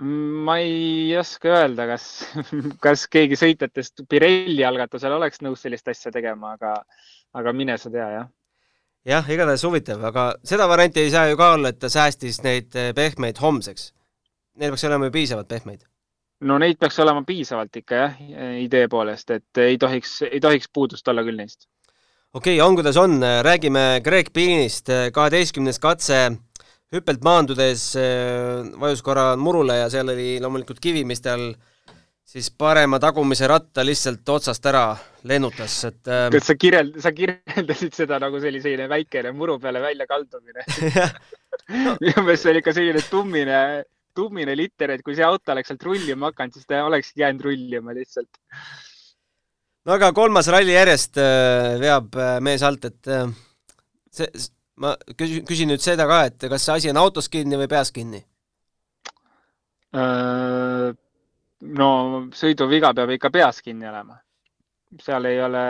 Ma 0.00 0.58
ei 0.58 1.16
oska 1.18 1.48
öelda, 1.48 1.86
kas, 1.86 2.06
kas 2.84 3.06
keegi 3.10 3.38
sõitjatest 3.38 4.06
Pirelli 4.10 4.64
algatusel 4.66 5.14
oleks 5.14 5.42
nõus 5.44 5.62
sellist 5.62 5.88
asja 5.88 6.12
tegema, 6.14 6.54
aga, 6.58 6.74
aga 7.34 7.52
mine 7.54 7.76
sa 7.78 7.92
tea, 7.92 8.08
jah. 8.16 8.30
jah, 9.06 9.30
igatahes 9.30 9.64
huvitav, 9.66 10.02
aga 10.10 10.32
seda 10.42 10.66
varianti 10.70 11.04
ei 11.04 11.12
saa 11.14 11.28
ju 11.30 11.38
ka 11.38 11.52
olla, 11.54 11.70
et 11.70 11.78
ta 11.78 11.90
säästis 11.92 12.42
neid 12.42 12.74
eh, 12.74 12.90
pehmeid 12.96 13.38
homseks. 13.42 13.92
Neil 14.58 14.70
peaks 14.74 14.86
olema 14.86 15.10
ju 15.10 15.14
piisavalt 15.14 15.50
pehmeid. 15.50 15.84
no 16.44 16.58
neid 16.58 16.78
peaks 16.78 16.98
olema 16.98 17.22
piisavalt 17.26 17.76
ikka 17.76 18.00
jah, 18.00 18.18
idee 18.62 18.88
poolest, 18.90 19.30
et 19.30 19.62
ei 19.62 19.78
tohiks, 19.78 20.22
ei 20.26 20.40
tohiks 20.42 20.68
puudust 20.74 21.08
olla 21.08 21.22
küll 21.22 21.38
neist. 21.38 21.68
okei 22.34 22.58
okay,, 22.58 22.66
on 22.66 22.74
kuidas 22.74 22.98
on, 22.98 23.20
räägime 23.46 24.00
Greg 24.02 24.32
Beanist, 24.34 24.90
kaheteistkümnes 25.14 25.78
katse 25.78 26.24
hüppelt 26.94 27.24
maandudes 27.26 27.92
äh, 27.98 28.62
vajus 28.80 29.02
korra 29.04 29.32
murule 29.40 29.80
ja 29.80 29.88
seal 29.92 30.12
oli 30.12 30.36
loomulikult 30.42 30.80
kivi, 30.82 31.04
mis 31.08 31.22
tal 31.24 31.52
siis 32.24 32.48
parema 32.56 33.00
tagumise 33.02 33.48
ratta 33.50 33.84
lihtsalt 33.84 34.28
otsast 34.36 34.66
ära 34.70 34.86
lennutas, 35.28 35.76
et 35.90 36.10
äh, 36.10 36.28
kas 36.34 36.48
sa 36.50 36.56
kirjeld-, 36.58 37.00
sa 37.02 37.12
kirjeldasid 37.16 37.96
seda 37.96 38.20
nagu 38.22 38.40
selline 38.42 38.88
väikene 38.90 39.34
muru 39.36 39.58
peale 39.62 39.82
välja 39.82 40.06
kaldumine? 40.10 40.64
Minu 42.02 42.24
meelest 42.24 42.46
see 42.46 42.54
oli 42.54 42.62
ikka 42.62 42.74
selline 42.76 43.04
tummine, 43.10 43.60
tummine 44.16 44.56
liter, 44.58 44.94
et 44.94 45.04
kui 45.04 45.16
see 45.18 45.26
auto 45.26 45.54
oleks 45.54 45.70
sealt 45.72 45.86
rullima 45.86 46.30
hakanud, 46.32 46.56
siis 46.56 46.66
ta 46.70 46.84
olekski 46.86 47.24
jäänud 47.24 47.46
rullima 47.48 47.94
lihtsalt. 47.96 48.40
no 49.84 49.98
aga 49.98 50.12
kolmas 50.16 50.48
ralli 50.52 50.76
järjest 50.76 51.18
äh, 51.22 51.74
veab 51.82 52.18
mees 52.44 52.64
alt, 52.66 52.90
et 52.90 53.14
see, 54.14 54.30
ma 54.80 54.94
küsin, 55.18 55.44
küsin 55.48 55.70
nüüd 55.72 55.82
seda 55.84 56.06
ka, 56.10 56.24
et 56.30 56.48
kas 56.50 56.66
see 56.66 56.74
asi 56.74 56.92
on 56.92 57.00
autos 57.00 57.30
kinni 57.32 57.58
või 57.60 57.70
peas 57.70 57.92
kinni? 57.94 58.24
Äh, 59.94 60.90
no 61.78 61.88
sõiduviga 62.34 62.92
peab 62.96 63.14
ikka 63.14 63.30
peas 63.34 63.62
kinni 63.62 63.88
olema. 63.90 64.20
seal 65.02 65.26
ei 65.26 65.40
ole, 65.42 65.64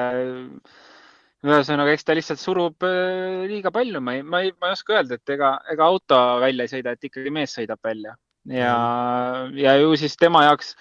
ühesõnaga, 1.45 1.93
eks 1.93 2.05
ta 2.05 2.17
lihtsalt 2.17 2.41
surub 2.41 2.85
äh, 2.85 3.45
liiga 3.49 3.73
palju, 3.73 4.01
ma 4.05 4.19
ei, 4.19 4.23
ma 4.23 4.43
ei, 4.45 4.53
ma 4.61 4.73
ei 4.73 4.77
oska 4.77 4.99
öelda, 4.99 5.21
et 5.21 5.37
ega, 5.37 5.55
ega 5.73 5.87
auto 5.87 6.19
välja 6.45 6.67
ei 6.67 6.75
sõida, 6.77 6.93
et 6.93 7.09
ikkagi 7.09 7.33
mees 7.33 7.57
sõidab 7.57 7.81
välja 7.85 8.17
ja 8.45 8.75
mm., 8.75 9.57
ja 9.57 9.79
ju 9.81 9.95
siis 9.97 10.19
tema 10.21 10.45
jaoks 10.45 10.75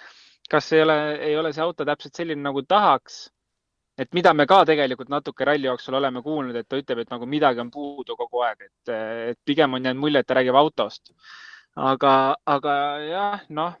kas 0.50 0.72
ei 0.72 0.82
ole, 0.82 0.96
ei 1.24 1.36
ole 1.36 1.52
see 1.52 1.64
auto 1.64 1.86
täpselt 1.88 2.16
selline, 2.16 2.42
nagu 2.44 2.62
tahaks. 2.68 3.28
Et 3.98 4.10
mida 4.16 4.32
me 4.34 4.46
ka 4.50 4.64
tegelikult 4.66 5.10
natuke 5.12 5.46
ralli 5.46 5.68
jooksul 5.68 5.98
oleme 6.00 6.22
kuulnud, 6.22 6.56
et 6.58 6.68
ta 6.68 6.78
ütleb, 6.80 7.04
et 7.04 7.14
nagu 7.14 7.26
midagi 7.30 7.62
on 7.62 7.70
puudu 7.74 8.16
kogu 8.18 8.42
aeg, 8.46 8.66
et, 8.66 8.92
et 9.30 9.38
pigem 9.46 9.76
on 9.76 9.86
jäänud 9.86 10.02
mulje, 10.02 10.22
et 10.22 10.26
ta 10.26 10.38
räägib 10.38 10.58
autost. 10.58 11.12
aga, 11.74 12.12
aga 12.46 12.74
jah, 13.02 13.40
noh, 13.50 13.74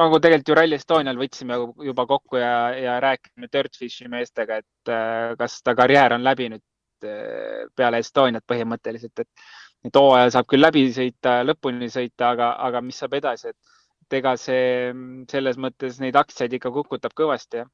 nagu 0.00 0.18
tegelikult 0.22 0.50
ju 0.50 0.56
Rally 0.58 0.78
Estonial 0.78 1.18
võtsime 1.18 1.58
juba 1.86 2.06
kokku 2.06 2.38
ja, 2.38 2.54
ja 2.78 2.98
rääkisime 3.02 3.50
Dirtfishi 3.52 4.08
meestega, 4.10 4.60
et 4.62 4.92
kas 5.38 5.60
ta 5.62 5.74
karjäär 5.78 6.14
on 6.14 6.26
läbi 6.26 6.48
nüüd 6.54 7.08
peale 7.76 7.98
Estoniat 8.02 8.46
põhimõtteliselt, 8.46 9.24
et, 9.24 9.50
et 9.86 9.96
hooaja 9.96 10.30
saab 10.36 10.46
küll 10.50 10.62
läbi 10.62 10.86
sõita, 10.94 11.40
lõpuni 11.46 11.90
sõita, 11.90 12.30
aga, 12.34 12.54
aga 12.68 12.82
mis 12.84 12.98
saab 13.02 13.18
edasi, 13.18 13.54
et 13.54 13.76
et 14.10 14.16
ega 14.18 14.32
see 14.42 14.90
selles 15.30 15.58
mõttes 15.62 16.00
neid 16.02 16.16
aktsiaid 16.18 16.56
ikka 16.56 16.72
kukutab 16.74 17.12
kõvasti, 17.14 17.60
jah 17.60 17.68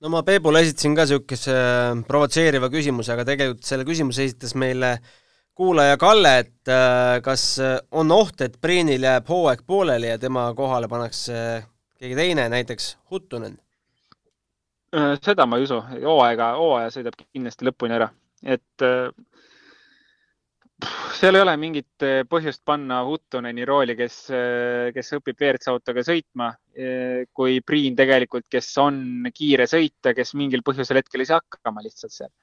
no 0.00 0.08
ma 0.12 0.22
Peebule 0.26 0.62
esitasin 0.64 0.94
ka 0.96 1.04
niisuguse 1.06 1.54
äh, 1.54 2.02
provotseeriva 2.08 2.70
küsimuse, 2.72 3.12
aga 3.14 3.26
tegelikult 3.28 3.66
selle 3.68 3.86
küsimuse 3.88 4.26
esitas 4.28 4.54
meile 4.58 4.94
kuulaja 5.56 5.98
Kalle, 6.00 6.34
et 6.44 6.72
äh, 6.72 7.18
kas 7.24 7.44
äh, 7.62 7.76
on 7.92 8.12
oht, 8.14 8.40
et 8.44 8.56
Priinil 8.62 9.04
jääb 9.04 9.28
hooaeg 9.28 9.64
pooleli 9.68 10.12
ja 10.12 10.20
tema 10.20 10.48
kohale 10.56 10.88
pannakse 10.88 11.34
keegi 12.00 12.16
teine, 12.16 12.48
näiteks 12.52 12.94
Huttunen? 13.10 13.58
seda 15.22 15.44
ma 15.46 15.60
ei 15.60 15.68
usu, 15.68 15.76
hooaega, 16.02 16.48
hooaja 16.58 16.88
sõidab 16.90 17.14
kindlasti 17.20 17.62
lõpuni 17.68 17.94
ära, 17.94 18.08
et 18.42 18.82
seal 21.16 21.36
ei 21.36 21.42
ole 21.42 21.54
mingit 21.60 22.04
eh, 22.06 22.22
põhjust 22.28 22.62
panna 22.66 23.00
Huttuneni 23.06 23.66
rooli, 23.68 23.96
kes, 23.98 24.16
eh, 24.34 24.88
kes 24.94 25.14
õpib 25.18 25.36
WRC 25.36 25.70
autoga 25.72 26.04
sõitma, 26.06 26.50
eh, 26.74 27.26
kui 27.36 27.60
Priin 27.66 27.96
tegelikult, 27.98 28.46
kes 28.50 28.68
on 28.82 29.28
kiire 29.34 29.66
sõita, 29.70 30.14
kes 30.16 30.34
mingil 30.38 30.64
põhjusel 30.66 31.00
hetkel 31.00 31.24
ei 31.24 31.30
saa 31.30 31.40
hakkama 31.42 31.84
lihtsalt 31.84 32.16
seal. 32.16 32.34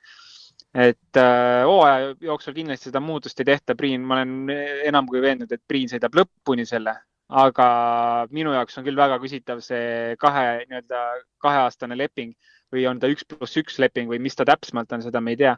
et 0.78 1.18
hooaja 1.18 2.12
jooksul 2.22 2.54
kindlasti 2.54 2.90
seda 2.90 3.00
muutust 3.02 3.40
ei 3.40 3.46
tehta, 3.48 3.76
Priin, 3.76 4.04
ma 4.04 4.18
olen 4.18 4.52
enam 4.86 5.08
kui 5.08 5.22
veendunud, 5.24 5.52
et 5.54 5.64
Priin 5.66 5.88
sõidab 5.90 6.14
lõpuni 6.18 6.66
selle, 6.68 6.94
aga 7.30 7.68
minu 8.36 8.52
jaoks 8.54 8.78
on 8.78 8.86
küll 8.86 9.00
väga 9.00 9.18
küsitav 9.24 9.62
see 9.64 10.16
kahe 10.20 10.66
nii-öelda 10.68 11.02
kaheaastane 11.42 11.98
leping 11.98 12.36
või 12.74 12.86
on 12.90 13.00
ta 13.00 13.10
üks 13.10 13.26
pluss 13.26 13.58
üks 13.58 13.80
leping 13.80 14.12
või 14.12 14.20
mis 14.22 14.36
ta 14.36 14.46
täpsemalt 14.46 14.92
on, 14.92 15.06
seda 15.08 15.22
me 15.24 15.34
ei 15.34 15.42
tea 15.46 15.56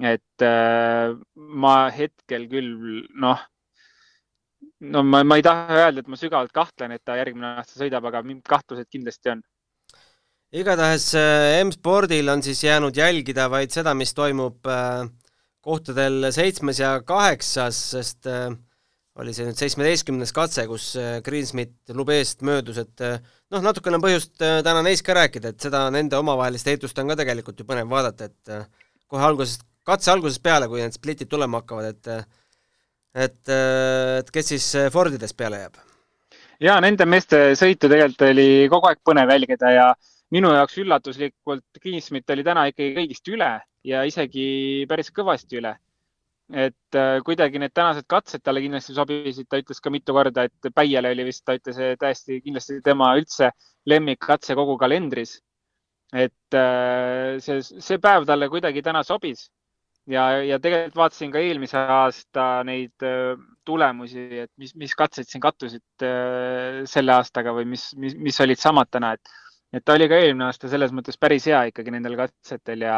et 0.00 0.44
äh, 0.44 1.12
ma 1.36 1.74
hetkel 1.92 2.46
küll 2.50 3.04
noh, 3.20 3.40
no 4.88 5.02
ma, 5.04 5.22
ma 5.26 5.38
ei 5.38 5.44
taha 5.44 5.76
öelda, 5.84 6.02
et 6.02 6.10
ma 6.10 6.18
sügavalt 6.20 6.54
kahtlen, 6.56 6.94
et 6.96 7.04
ta 7.04 7.18
järgmine 7.20 7.58
aasta 7.60 7.76
sõidab, 7.80 8.08
aga 8.08 8.22
kahtlused 8.48 8.88
kindlasti 8.92 9.34
on. 9.34 9.44
igatahes 10.56 11.12
äh, 11.18 11.60
M-spordil 11.66 12.32
on 12.32 12.42
siis 12.42 12.64
jäänud 12.64 12.96
jälgida 12.96 13.50
vaid 13.52 13.76
seda, 13.76 13.94
mis 13.94 14.14
toimub 14.16 14.66
äh, 14.66 15.04
kohtadel 15.60 16.30
seitsmes 16.32 16.80
ja 16.80 16.96
kaheksas, 17.04 17.78
sest 17.92 18.28
oli 19.20 19.34
see 19.36 19.44
nüüd 19.44 19.58
seitsmeteistkümnes 19.60 20.30
katse, 20.32 20.64
kus 20.70 20.94
Greensmit 21.26 21.92
Lubeest 21.92 22.40
möödus, 22.46 22.78
et 22.80 23.02
noh, 23.52 23.60
natukene 23.60 23.98
on 23.98 24.04
põhjust 24.06 24.38
täna 24.40 24.80
neist 24.86 25.04
ka 25.04 25.12
rääkida, 25.18 25.52
et 25.52 25.66
seda 25.66 25.82
nende 25.92 26.16
omavahelist 26.16 26.70
heitlust 26.70 26.96
on 27.02 27.12
ka 27.12 27.18
tegelikult 27.20 27.60
ju 27.60 27.66
põnev 27.68 27.92
vaadata, 27.92 28.30
et 28.30 28.54
kohe 29.12 29.26
algusest 29.26 29.66
katse 29.90 30.12
algusest 30.14 30.42
peale, 30.42 30.68
kui 30.70 30.82
need 30.82 30.96
splitid 30.96 31.30
tulema 31.30 31.62
hakkavad, 31.62 31.94
et 31.94 32.12
et, 33.10 33.48
et 33.50 34.28
kes 34.30 34.52
siis 34.54 34.66
Fordidest 34.94 35.36
peale 35.36 35.64
jääb? 35.64 35.80
ja 36.60 36.76
nende 36.84 37.06
meeste 37.08 37.50
sõitu 37.58 37.88
tegelikult 37.88 38.26
oli 38.28 38.48
kogu 38.72 38.90
aeg 38.90 39.00
põnev 39.06 39.32
jälgida 39.32 39.72
ja 39.74 39.86
minu 40.34 40.52
jaoks 40.54 40.78
üllatuslikult 40.82 41.80
Greensmit 41.82 42.30
oli 42.34 42.44
täna 42.46 42.66
ikkagi 42.70 42.96
kõigist 42.98 43.30
üle 43.32 43.52
ja 43.86 44.02
isegi 44.08 44.86
päris 44.88 45.10
kõvasti 45.14 45.60
üle. 45.60 45.76
et 46.50 46.96
äh, 46.98 47.20
kuidagi 47.22 47.60
need 47.62 47.70
tänased 47.70 48.08
katsed 48.10 48.42
talle 48.42 48.58
kindlasti 48.60 48.94
sobisid, 48.94 49.46
ta 49.46 49.60
ütles 49.60 49.78
ka 49.78 49.90
mitu 49.94 50.12
korda, 50.12 50.48
et 50.48 50.70
Päiele 50.74 51.12
oli 51.14 51.28
vist, 51.28 51.44
ta 51.46 51.54
ütles 51.54 51.76
täiesti 52.00 52.40
kindlasti 52.42 52.80
tema 52.82 53.12
üldse 53.14 53.52
lemmikkatse 53.86 54.56
kogu 54.58 54.74
kalendris. 54.78 55.38
et 56.12 56.58
äh, 56.58 57.38
see, 57.38 57.62
see 57.62 57.98
päev 58.02 58.26
talle 58.26 58.48
kuidagi 58.50 58.82
täna 58.82 59.04
sobis 59.06 59.46
ja, 60.10 60.24
ja 60.44 60.58
tegelikult 60.62 60.98
vaatasin 60.98 61.32
ka 61.32 61.42
eelmise 61.42 61.78
aasta 61.78 62.46
neid 62.66 63.06
äh, 63.06 63.34
tulemusi, 63.66 64.26
et 64.44 64.50
mis, 64.60 64.74
mis 64.78 64.94
katsed 64.98 65.28
siin 65.28 65.42
kattusid 65.44 66.04
äh, 66.06 66.82
selle 66.90 67.14
aastaga 67.16 67.54
või 67.56 67.68
mis, 67.74 67.90
mis, 68.00 68.16
mis 68.18 68.40
olid 68.42 68.60
samad 68.60 68.90
täna, 68.90 69.14
et, 69.16 69.32
et 69.76 69.84
ta 69.84 69.96
oli 69.98 70.08
ka 70.10 70.18
eelmine 70.18 70.48
aasta 70.48 70.70
selles 70.72 70.94
mõttes 70.96 71.20
päris 71.20 71.46
hea 71.50 71.62
ikkagi 71.70 71.94
nendel 71.94 72.16
katsetel 72.18 72.86
ja, 72.86 72.96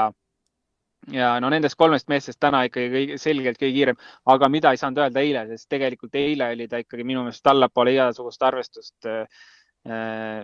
ja 1.13 1.35
no 1.43 1.51
nendest 1.53 1.79
kolmest 1.81 2.09
meestest 2.13 2.41
täna 2.43 2.65
ikkagi 2.69 2.93
kõige, 2.95 3.21
selgelt 3.23 3.61
kõige 3.61 3.77
kiirem, 3.77 4.01
aga 4.35 4.51
mida 4.53 4.73
ei 4.73 4.81
saanud 4.81 5.03
öelda 5.05 5.25
eile, 5.25 5.47
sest 5.53 5.69
tegelikult 5.73 6.17
eile 6.21 6.53
oli 6.57 6.69
ta 6.71 6.81
ikkagi 6.83 7.07
minu 7.09 7.27
meelest 7.27 7.53
allapoole 7.53 7.97
igasugust 7.97 8.49
arvestust 8.49 9.11
äh, 9.11 9.45
äh, 9.91 10.41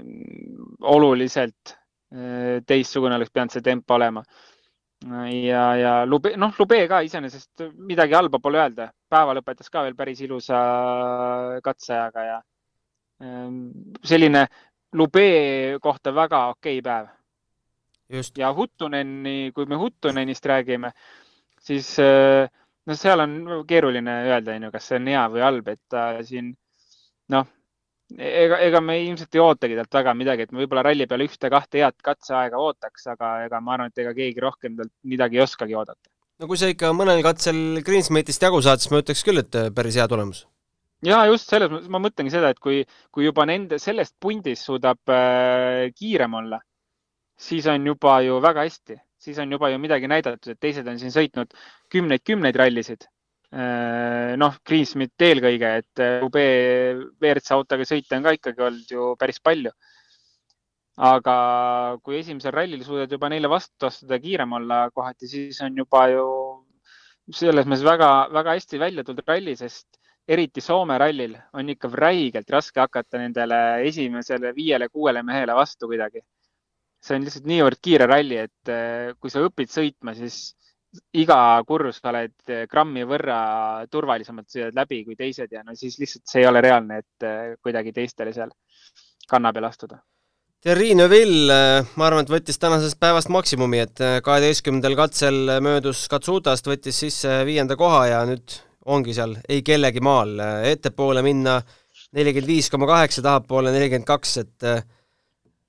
oluliselt 0.96 1.74
äh, 2.12 2.60
teistsugune 2.66 3.16
oleks 3.16 3.32
pidanud 3.32 3.56
see 3.56 3.64
tempo 3.64 3.96
olema 3.96 4.24
ja, 5.06 5.64
ja 5.76 5.92
Lube, 6.06 6.34
noh, 6.36 6.54
Lube 6.58 6.80
ka 6.88 7.00
iseenesest 7.06 7.64
midagi 7.86 8.16
halba 8.18 8.40
pole 8.42 8.58
öelda, 8.58 8.88
päeva 9.10 9.34
lõpetas 9.36 9.70
ka 9.70 9.84
veel 9.86 9.96
päris 9.98 10.20
ilusa 10.26 10.58
katseajaga 11.64 12.24
ja 12.26 12.38
ehm, 13.22 13.60
selline 14.04 14.46
Lube 14.98 15.78
kohta 15.82 16.14
väga 16.14 16.46
okei 16.54 16.80
päev. 16.82 17.08
ja 18.36 18.52
Huttuneni, 18.54 19.52
kui 19.54 19.66
me 19.66 19.76
Huttunenist 19.76 20.46
räägime, 20.46 20.90
siis 21.60 21.92
noh, 21.98 22.96
seal 22.96 23.20
on 23.20 23.64
keeruline 23.68 24.22
öelda, 24.30 24.56
on 24.56 24.68
ju, 24.68 24.72
kas 24.72 24.88
see 24.88 24.96
on 24.96 25.12
hea 25.12 25.28
või 25.28 25.44
halb, 25.44 25.68
et 25.68 25.82
ta 25.88 26.08
siin 26.24 26.54
noh 27.28 27.46
ega, 28.16 28.58
ega 28.64 28.80
me 28.84 28.98
ilmselt 29.02 29.34
ei 29.36 29.42
ootagi 29.42 29.78
talt 29.78 29.96
väga 30.00 30.14
midagi, 30.16 30.46
et 30.46 30.52
me 30.52 30.62
võib-olla 30.62 30.84
ralli 30.88 31.06
peale 31.08 31.26
ühte-kahte 31.28 31.82
head 31.82 31.96
katseaega 32.04 32.60
ootaks, 32.60 33.08
aga 33.14 33.32
ega 33.46 33.60
ma 33.64 33.74
arvan, 33.76 33.92
et 33.92 34.04
ega 34.04 34.14
keegi 34.16 34.44
rohkem 34.44 34.78
talt 34.78 34.92
midagi 35.08 35.38
ei 35.38 35.44
oskagi 35.44 35.76
oodata. 35.76 36.08
no 36.38 36.48
kui 36.50 36.60
sa 36.60 36.70
ikka 36.70 36.92
mõnel 36.96 37.20
katsel 37.26 37.82
Greensmitist 37.84 38.42
jagu 38.42 38.62
saad, 38.64 38.80
siis 38.80 38.92
ma 38.94 39.02
ütleks 39.02 39.24
küll, 39.26 39.42
et 39.42 39.58
päris 39.74 39.98
hea 40.00 40.08
tulemus. 40.08 40.46
ja 41.04 41.24
just 41.30 41.50
selles 41.52 41.70
mõttes 41.72 41.92
ma 41.92 42.00
mõtlengi 42.04 42.32
seda, 42.32 42.54
et 42.54 42.62
kui, 42.62 42.80
kui 43.12 43.28
juba 43.28 43.46
nende 43.46 43.80
sellest 43.82 44.16
pundist 44.20 44.64
suudab 44.64 45.12
äh, 45.12 45.90
kiirem 45.98 46.40
olla, 46.40 46.62
siis 47.36 47.68
on 47.68 47.92
juba 47.92 48.20
ju 48.24 48.40
väga 48.40 48.64
hästi, 48.64 48.98
siis 49.20 49.38
on 49.42 49.52
juba 49.52 49.70
ju 49.70 49.78
midagi 49.82 50.08
näidatud, 50.08 50.54
et 50.54 50.60
teised 50.60 50.88
on 50.88 50.98
siin 50.98 51.12
sõitnud 51.14 51.52
kümneid-kümneid 51.92 52.56
rallisid 52.56 53.04
Äh, 53.04 53.17
noh, 53.48 54.56
Greensmit 54.68 55.24
eelkõige, 55.24 55.68
et 55.80 56.02
UB 56.26 56.34
WRC 56.36 57.54
autoga 57.56 57.86
sõita 57.88 58.18
on 58.18 58.26
ka 58.26 58.34
ikkagi 58.36 58.64
olnud 58.66 58.90
ju 58.92 59.14
päris 59.20 59.40
palju. 59.40 59.72
aga 60.98 61.34
kui 62.02 62.18
esimesel 62.18 62.52
rallil 62.52 62.82
suudad 62.84 63.12
juba 63.12 63.28
neile 63.30 63.48
vastu 63.48 63.86
astuda, 63.86 64.18
kiirem 64.18 64.52
olla 64.58 64.90
kohati, 64.90 65.28
siis 65.30 65.60
on 65.62 65.76
juba 65.78 66.08
ju 66.10 66.24
selles 67.32 67.66
mõttes 67.68 67.84
väga-väga 67.86 68.54
hästi 68.56 68.80
välja 68.80 69.04
tulnud 69.04 69.26
ralli, 69.28 69.54
sest 69.56 69.98
eriti 70.28 70.60
Soome 70.60 70.98
rallil 71.00 71.36
on 71.56 71.70
ikka 71.72 71.90
räigelt 71.92 72.50
raske 72.52 72.80
hakata 72.80 73.20
nendele 73.20 73.58
esimesele 73.88 74.52
viiele-kuuele 74.56 75.22
mehele 75.24 75.56
vastu 75.56 75.88
kuidagi. 75.88 76.20
see 76.98 77.14
on 77.14 77.22
lihtsalt 77.22 77.44
niivõrd 77.46 77.78
kiire 77.78 78.06
ralli, 78.10 78.40
et 78.42 78.70
äh, 78.74 79.12
kui 79.22 79.30
sa 79.30 79.38
õpid 79.46 79.70
sõitma, 79.70 80.16
siis 80.18 80.56
iga 81.20 81.38
kursus 81.68 82.00
oled 82.08 82.34
eh, 82.48 82.66
grammi 82.70 83.04
võrra 83.08 83.38
turvalisemalt 83.90 84.48
sõidad 84.50 84.76
läbi 84.76 85.02
kui 85.04 85.16
teised 85.18 85.52
ja 85.52 85.64
no 85.64 85.76
siis 85.76 85.98
lihtsalt 86.00 86.28
see 86.30 86.42
ei 86.42 86.48
ole 86.48 86.62
reaalne, 86.64 87.02
et 87.02 87.26
eh, 87.26 87.56
kuidagi 87.62 87.92
teistele 87.96 88.32
seal 88.34 88.52
kanna 89.28 89.52
peal 89.52 89.68
astuda. 89.68 90.00
Thierry 90.64 90.94
Neuville, 90.98 91.54
eh, 91.54 91.90
ma 92.00 92.08
arvan, 92.08 92.24
et 92.24 92.32
võttis 92.32 92.58
tänasest 92.60 92.98
päevast 93.00 93.30
maksimumi, 93.32 93.82
et 93.84 94.04
kaheteistkümnendal 94.24 94.96
katsel 94.98 95.58
möödus 95.64 96.06
Katsutast, 96.10 96.70
võttis 96.70 97.04
sisse 97.04 97.42
viienda 97.46 97.76
koha 97.78 98.06
ja 98.10 98.24
nüüd 98.28 98.56
ongi 98.88 99.12
seal 99.14 99.36
ei 99.48 99.60
kellegi 99.62 100.00
maal, 100.00 100.38
ettepoole 100.64 101.22
minna 101.22 101.58
nelikümmend 102.16 102.48
viis 102.48 102.70
koma 102.72 102.88
kaheksa, 102.88 103.22
tahapoole 103.22 103.74
nelikümmend 103.74 104.08
kaks, 104.08 104.38
et 104.40 104.68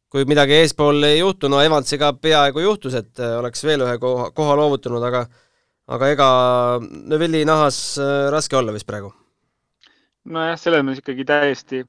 kui 0.09 0.25
midagi 0.29 0.57
eespool 0.57 1.03
ei 1.05 1.19
juhtu, 1.19 1.49
no 1.51 1.61
Evansiga 1.61 2.11
peaaegu 2.17 2.63
juhtus, 2.65 2.97
et 2.97 3.21
äh, 3.21 3.37
oleks 3.39 3.63
veel 3.65 3.85
ühe 3.85 3.97
koha, 4.01 4.29
koha 4.35 4.57
loovutanud, 4.59 5.05
aga 5.05 5.25
aga 5.89 6.09
ega 6.13 6.29
Neville'i 6.81 7.45
nahas 7.49 7.79
äh, 8.01 8.27
raske 8.33 8.57
olla 8.57 8.73
vist 8.75 8.89
praegu? 8.89 9.13
nojah, 10.29 10.57
selles 10.61 10.83
mõttes 10.85 11.01
ikkagi 11.01 11.25
täiesti, 11.25 11.83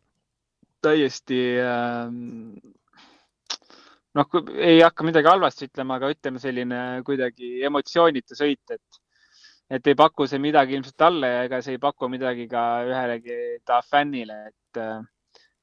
täiesti 0.85 1.41
äh, 1.61 2.13
noh, 4.17 4.41
ei 4.57 4.81
hakka 4.81 5.07
midagi 5.07 5.31
halvasti 5.31 5.69
ütlema, 5.69 5.99
aga 5.99 6.13
ütleme 6.15 6.43
selline 6.43 6.81
kuidagi 7.07 7.61
emotsioonitu 7.69 8.39
sõit, 8.39 8.65
et 8.77 9.01
et 9.71 9.87
ei 9.87 9.95
paku 9.95 10.27
see 10.27 10.41
midagi 10.43 10.75
ilmselt 10.75 10.97
talle 10.99 11.29
ja 11.31 11.43
ega 11.47 11.61
see 11.63 11.77
ei 11.77 11.83
paku 11.83 12.09
midagi 12.11 12.49
ka 12.51 12.63
ühelegi 12.89 13.37
ta 13.67 13.79
fännile, 13.87 14.39
et 14.51 14.81
äh, 14.83 14.99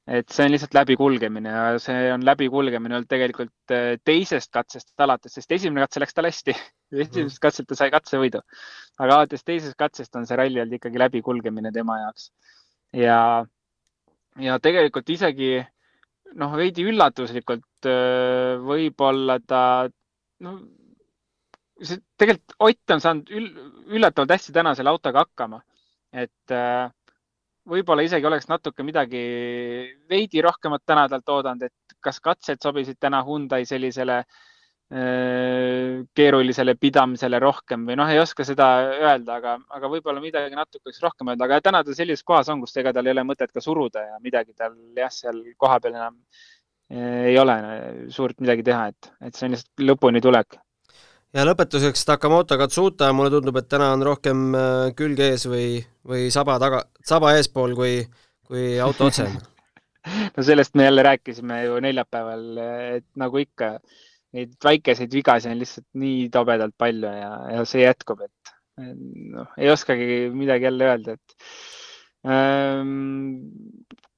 et 0.08 0.32
see 0.32 0.46
on 0.46 0.52
lihtsalt 0.54 0.74
läbikulgemine 0.76 1.52
ja 1.52 1.64
see 1.82 2.08
on 2.14 2.24
läbikulgemine 2.24 2.96
olnud 2.96 3.10
tegelikult 3.10 3.74
äh, 3.74 3.98
teisest 4.08 4.50
katsest 4.54 5.04
alates, 5.04 5.34
sest 5.36 5.52
esimene 5.52 5.84
katse 5.84 6.00
läks 6.00 6.16
tal 6.16 6.28
hästi. 6.30 6.54
Esimesest 7.04 7.42
katselt 7.44 7.68
ta 7.68 7.76
sai 7.76 7.90
katsevõidu, 7.92 8.40
aga 8.96 9.18
alates 9.18 9.44
teisest 9.44 9.76
katsest 9.76 10.16
on 10.16 10.24
see 10.28 10.38
ralli 10.40 10.62
olnud 10.62 10.78
ikkagi 10.78 11.02
läbikulgemine 11.02 11.72
tema 11.74 11.98
jaoks. 12.00 12.30
ja, 12.96 13.44
ja 14.40 14.56
tegelikult 14.64 15.12
isegi 15.12 15.58
noh, 16.40 16.56
veidi 16.56 16.86
üllatuslikult 16.88 17.88
äh, 17.88 18.56
võib-olla 18.64 19.38
ta, 19.44 19.62
noh, 20.44 20.60
see 21.82 22.00
tegelikult 22.18 22.56
Ott 22.64 22.96
on 22.96 23.02
saanud 23.04 23.28
üll, 23.30 23.50
üllatavalt 23.92 24.32
hästi 24.34 24.56
täna 24.56 24.72
selle 24.74 24.90
autoga 24.90 25.26
hakkama, 25.26 25.60
et 26.16 26.56
äh, 26.56 26.88
võib-olla 27.68 28.04
isegi 28.06 28.26
oleks 28.28 28.48
natuke 28.48 28.84
midagi 28.86 29.22
veidi 30.10 30.42
rohkemat 30.44 30.84
täna 30.86 31.08
talt 31.08 31.34
oodanud, 31.34 31.68
et 31.68 31.98
kas 32.04 32.20
katsed 32.24 32.62
sobisid 32.62 32.98
täna 33.00 33.22
Hyundai 33.26 33.66
sellisele 33.68 34.22
keerulisele 34.88 36.72
pidamisele 36.80 37.36
rohkem 37.44 37.82
või 37.84 37.96
noh, 38.00 38.08
ei 38.08 38.22
oska 38.22 38.44
seda 38.48 38.68
öelda, 38.96 39.34
aga, 39.34 39.58
aga 39.76 39.90
võib-olla 39.92 40.22
midagi 40.22 40.56
natuke 40.56 40.88
võiks 40.88 41.02
rohkem 41.04 41.28
öelda, 41.28 41.44
aga 41.44 41.58
täna 41.60 41.82
ta 41.84 41.92
sellises 41.92 42.24
kohas 42.24 42.48
on, 42.48 42.62
kus 42.64 42.72
ega 42.80 42.94
tal 42.96 43.04
ei 43.04 43.12
ole 43.12 43.26
mõtet 43.28 43.52
ka 43.52 43.60
suruda 43.60 44.06
ja 44.06 44.16
midagi 44.24 44.56
tal 44.56 44.72
jah, 44.96 45.12
seal 45.12 45.42
kohapeal 45.60 45.98
enam 45.98 46.16
ei 46.88 47.36
ole 47.36 47.58
suurt 48.08 48.40
midagi 48.40 48.64
teha, 48.64 48.86
et, 48.88 49.12
et 49.28 49.36
see 49.36 49.44
on 49.50 49.52
lihtsalt 49.52 49.84
lõpuni 49.90 50.24
tulek 50.24 50.56
ja 51.36 51.44
lõpetuseks 51.44 52.06
Takamoto 52.08 52.58
Katsuta, 52.60 53.10
mulle 53.16 53.32
tundub, 53.34 53.58
et 53.60 53.68
täna 53.70 53.92
on 53.96 54.04
rohkem 54.06 54.48
äh, 54.56 54.88
külg 54.98 55.20
ees 55.24 55.46
või, 55.50 55.78
või 56.08 56.28
saba 56.34 56.58
taga, 56.62 56.82
saba 57.04 57.34
eespool 57.36 57.76
kui, 57.78 58.00
kui 58.48 58.76
auto 58.82 59.10
otse 59.10 59.28
no 60.36 60.44
sellest 60.44 60.76
me 60.78 60.88
jälle 60.88 61.04
rääkisime 61.06 61.62
ju 61.66 61.80
neljapäeval, 61.84 62.44
et 62.98 63.06
nagu 63.20 63.42
ikka, 63.42 63.74
neid 64.36 64.56
väikeseid 64.64 65.12
vigasid 65.12 65.52
on 65.52 65.60
lihtsalt 65.60 65.88
nii 66.00 66.28
tobedalt 66.32 66.76
palju 66.80 67.12
ja, 67.12 67.32
ja 67.56 67.64
see 67.68 67.84
jätkub, 67.84 68.24
et 68.24 68.54
noh, 68.78 69.52
ei 69.58 69.70
oskagi 69.72 70.28
midagi 70.34 70.68
jälle 70.68 70.90
öelda, 70.90 71.16
et 71.18 72.28
ähm, 72.28 72.90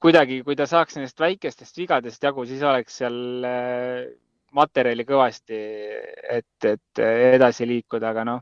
kuidagi, 0.01 0.41
kui 0.47 0.57
ta 0.57 0.67
saaks 0.71 0.97
nendest 0.99 1.21
väikestest 1.21 1.79
vigadest 1.81 2.23
jagu, 2.23 2.47
siis 2.49 2.63
oleks 2.67 3.01
seal 3.03 3.47
äh, 3.47 4.11
materjali 4.57 5.05
kõvasti, 5.07 5.59
et, 6.39 6.69
et 6.69 7.03
edasi 7.37 7.69
liikuda, 7.69 8.11
aga 8.11 8.25
noh, 8.27 8.41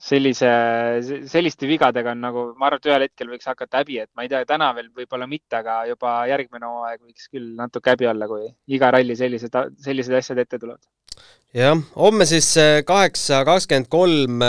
sellise, 0.00 0.50
selliste 1.28 1.68
vigadega 1.68 2.14
on 2.14 2.22
nagu, 2.24 2.44
ma 2.58 2.70
arvan, 2.70 2.80
et 2.80 2.88
ühel 2.88 3.04
hetkel 3.06 3.32
võiks 3.34 3.48
hakata 3.50 3.82
häbi, 3.82 3.98
et 4.02 4.10
ma 4.16 4.24
ei 4.24 4.32
tea, 4.32 4.42
täna 4.48 4.70
veel 4.76 4.88
võib-olla 4.96 5.28
mitte, 5.30 5.60
aga 5.60 5.82
juba 5.90 6.14
järgmine 6.30 6.70
hooaeg 6.70 7.02
võiks 7.04 7.28
küll 7.28 7.52
natuke 7.58 7.92
häbi 7.94 8.08
olla, 8.10 8.28
kui 8.30 8.48
iga 8.76 8.92
ralli 8.96 9.16
sellised, 9.18 9.58
sellised 9.84 10.16
asjad 10.16 10.40
ette 10.42 10.58
tulevad. 10.58 10.82
jah, 11.56 11.76
homme 11.96 12.28
siis 12.28 12.54
kaheksa 12.88 13.44
kakskümmend 13.48 13.90
kolm 13.92 14.46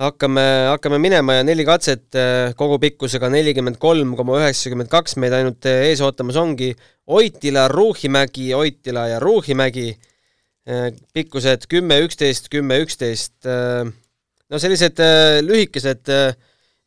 hakkame, 0.00 0.44
hakkame 0.72 0.98
minema 0.98 1.38
ja 1.38 1.44
neli 1.46 1.64
katset 1.66 2.16
eh, 2.18 2.54
kogupikkusega 2.58 3.30
nelikümmend 3.30 3.78
kolm 3.82 4.14
koma 4.18 4.40
üheksakümmend 4.40 4.90
kaks 4.90 5.16
meid 5.22 5.36
ainult 5.36 5.66
eh, 5.70 5.90
ees 5.90 6.02
ootamas 6.04 6.38
ongi 6.40 6.72
Oitila, 7.06 7.68
Ruuhimägi, 7.68 8.48
Oitila 8.56 9.06
ja 9.12 9.20
Ruuhimägi, 9.22 9.90
eh, 10.66 10.88
pikkused 11.14 11.68
kümme, 11.70 12.00
üksteist, 12.06 12.50
kümme, 12.50 12.80
üksteist, 12.82 13.36
no 13.44 14.60
sellised 14.60 15.00
lühikesed 15.44 16.08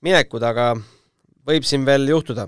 minekud, 0.04 0.44
aga 0.44 0.72
võib 1.48 1.68
siin 1.68 1.86
veel 1.86 2.10
juhtuda. 2.10 2.48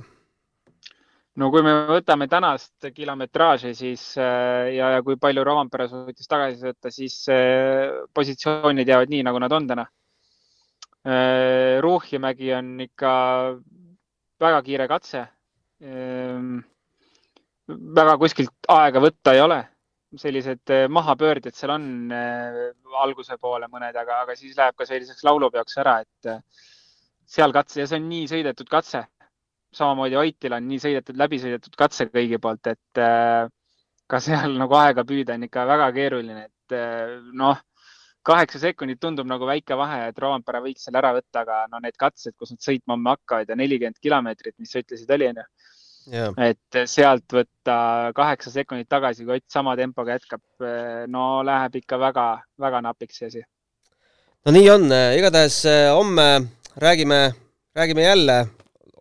No 1.39 1.47
kui 1.53 1.61
me 1.63 1.71
võtame 1.87 2.25
tänast 2.27 2.89
kilometraaži, 2.91 3.71
siis 3.77 4.01
ja, 4.17 4.89
ja 4.97 5.03
kui 5.05 5.15
palju 5.21 5.45
Rovampere 5.45 5.85
suutis 5.87 6.27
tagasi 6.27 6.65
võtta, 6.65 6.91
siis 6.91 7.21
positsioonid 8.17 8.89
jäävad 8.89 9.13
nii, 9.13 9.21
nagu 9.29 9.39
nad 9.39 9.55
on 9.55 9.69
täna. 9.69 9.85
Äh, 9.85 9.98
Ruuhjamägi 11.05 12.51
on 12.53 12.73
ikka 12.83 13.11
väga 14.39 14.61
kiire 14.65 14.87
katse. 14.87 15.25
Ähm, 15.83 16.59
väga 17.69 18.17
kuskilt 18.19 18.71
aega 18.71 19.03
võtta 19.03 19.35
ei 19.35 19.43
ole. 19.43 19.65
sellised 20.17 20.71
äh, 20.73 20.87
mahapöörded 20.89 21.53
seal 21.53 21.69
on 21.75 21.83
äh, 22.09 22.55
alguse 23.03 23.35
poole 23.37 23.67
mõned, 23.69 23.93
aga, 23.93 24.23
aga 24.23 24.33
siis 24.35 24.55
läheb 24.57 24.73
ka 24.73 24.87
selliseks 24.89 25.21
laulupeoks 25.27 25.77
ära, 25.83 25.99
et 26.01 26.49
seal 27.29 27.53
katse 27.53 27.83
ja 27.83 27.85
see 27.85 27.99
on 27.99 28.07
nii 28.09 28.25
sõidetud 28.31 28.71
katse. 28.71 29.03
samamoodi 29.69 30.17
Oitil 30.17 30.55
on 30.57 30.65
nii 30.65 30.81
sõidetud, 30.81 31.13
läbi 31.13 31.37
sõidetud 31.37 31.77
katse 31.77 32.07
kõigi 32.09 32.39
poolt, 32.41 32.71
et 32.73 33.01
ka 34.09 34.19
seal 34.25 34.57
nagu 34.57 34.79
aega 34.81 35.05
püüda 35.05 35.37
on 35.37 35.45
ikka 35.45 35.67
väga 35.69 35.91
keeruline, 35.93 36.47
et 36.49 36.77
noh 37.37 37.61
kaheksa 38.25 38.59
sekundit 38.59 38.99
tundub 39.01 39.27
nagu 39.29 39.47
väike 39.47 39.77
vahe, 39.79 40.09
et 40.09 40.19
Roompere 40.19 40.61
võiks 40.63 40.85
selle 40.85 40.99
ära 41.01 41.13
võtta, 41.15 41.43
aga 41.43 41.61
no 41.71 41.79
need 41.83 41.95
katsed, 41.99 42.35
kus 42.37 42.51
nad 42.53 42.61
sõitma 42.63 42.95
homme 42.95 43.13
hakkavad 43.15 43.49
ja 43.49 43.57
nelikümmend 43.59 43.99
kilomeetrit, 44.03 44.57
mis 44.59 44.73
sa 44.73 44.83
ütlesid, 44.83 45.11
oli 45.15 45.29
onju. 45.31 45.45
et 46.41 46.79
sealt 46.89 47.35
võtta 47.35 47.77
kaheksa 48.17 48.51
sekundit 48.51 48.89
tagasi, 48.89 49.25
kui 49.25 49.37
Ott 49.37 49.51
sama 49.51 49.75
tempoga 49.77 50.17
jätkab, 50.17 50.41
no 51.07 51.25
läheb 51.45 51.79
ikka 51.81 51.99
väga-väga 52.01 52.81
napiks 52.81 53.21
see 53.21 53.27
asi. 53.27 53.43
no 54.45 54.55
nii 54.55 54.69
on, 54.73 54.89
igatahes 55.19 55.63
eh, 55.69 55.91
homme 55.93 56.27
räägime, 56.79 57.31
räägime 57.75 58.03
jälle, 58.03 58.37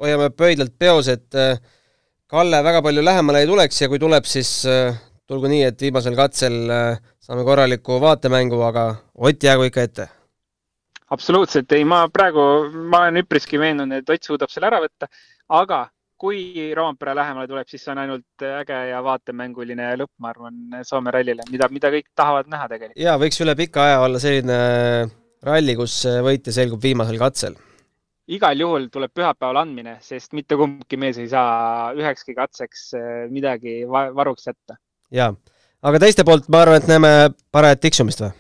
hoiame 0.01 0.31
pöidlalt 0.31 0.79
peos, 0.79 1.09
et 1.09 1.35
eh, 1.35 1.59
Kalle 2.29 2.59
väga 2.61 2.83
palju 2.85 3.01
lähemale 3.01 3.41
ei 3.41 3.47
tuleks 3.49 3.79
ja 3.81 3.87
kui 3.89 3.99
tuleb, 3.99 4.27
siis 4.29 4.51
eh, 4.69 4.93
tulgu 5.27 5.49
nii, 5.49 5.63
et 5.65 5.81
viimasel 5.81 6.17
katsel 6.17 6.59
saame 7.25 7.45
korraliku 7.45 7.97
vaatemängu, 8.01 8.61
aga 8.67 8.85
Ott 9.19 9.43
jäägu 9.43 9.67
ikka 9.67 9.83
ette. 9.83 10.09
absoluutselt 11.11 11.73
ei, 11.73 11.85
ma 11.89 12.05
praegu, 12.13 12.43
ma 12.91 13.07
olen 13.07 13.23
üpriski 13.23 13.59
veendunud, 13.59 14.03
et 14.03 14.11
Ott 14.13 14.27
suudab 14.29 14.53
selle 14.53 14.69
ära 14.69 14.79
võtta, 14.85 15.09
aga 15.49 15.87
kui 16.19 16.69
Roompere 16.75 17.15
lähemale 17.17 17.49
tuleb, 17.49 17.67
siis 17.71 17.83
see 17.85 17.93
on 17.95 18.03
ainult 18.03 18.45
äge 18.45 18.79
ja 18.91 19.01
vaatemänguline 19.03 19.89
lõpp, 20.03 20.13
ma 20.23 20.33
arvan, 20.35 20.59
Soome 20.87 21.15
rallile, 21.15 21.47
mida, 21.51 21.71
mida 21.73 21.91
kõik 21.95 22.11
tahavad 22.19 22.51
näha 22.53 22.69
tegelikult. 22.69 23.01
ja 23.01 23.17
võiks 23.19 23.41
üle 23.43 23.55
pika 23.59 23.87
aja 23.87 24.01
olla 24.05 24.23
selline 24.23 24.59
ralli, 25.47 25.77
kus 25.79 26.01
võitja 26.27 26.55
selgub 26.55 26.83
viimasel 26.83 27.19
katsel. 27.19 27.57
igal 28.29 28.61
juhul 28.61 28.91
tuleb 28.93 29.15
pühapäeval 29.15 29.63
andmine, 29.65 29.97
sest 30.05 30.35
mitte 30.37 30.59
kumbki 30.61 31.01
mees 31.01 31.19
ei 31.19 31.31
saa 31.33 31.95
ühekski 31.97 32.37
katseks 32.37 32.91
midagi 33.31 33.81
varuks 33.89 34.51
jätta. 34.53 34.79
jaa 35.11 35.33
aga 35.83 36.03
teiste 36.03 36.27
poolt 36.27 36.51
ma 36.53 36.63
arvan, 36.67 36.83
et 36.83 36.91
näeme 36.91 37.15
parajat 37.55 37.81
tiksumist 37.87 38.23
või? 38.27 38.35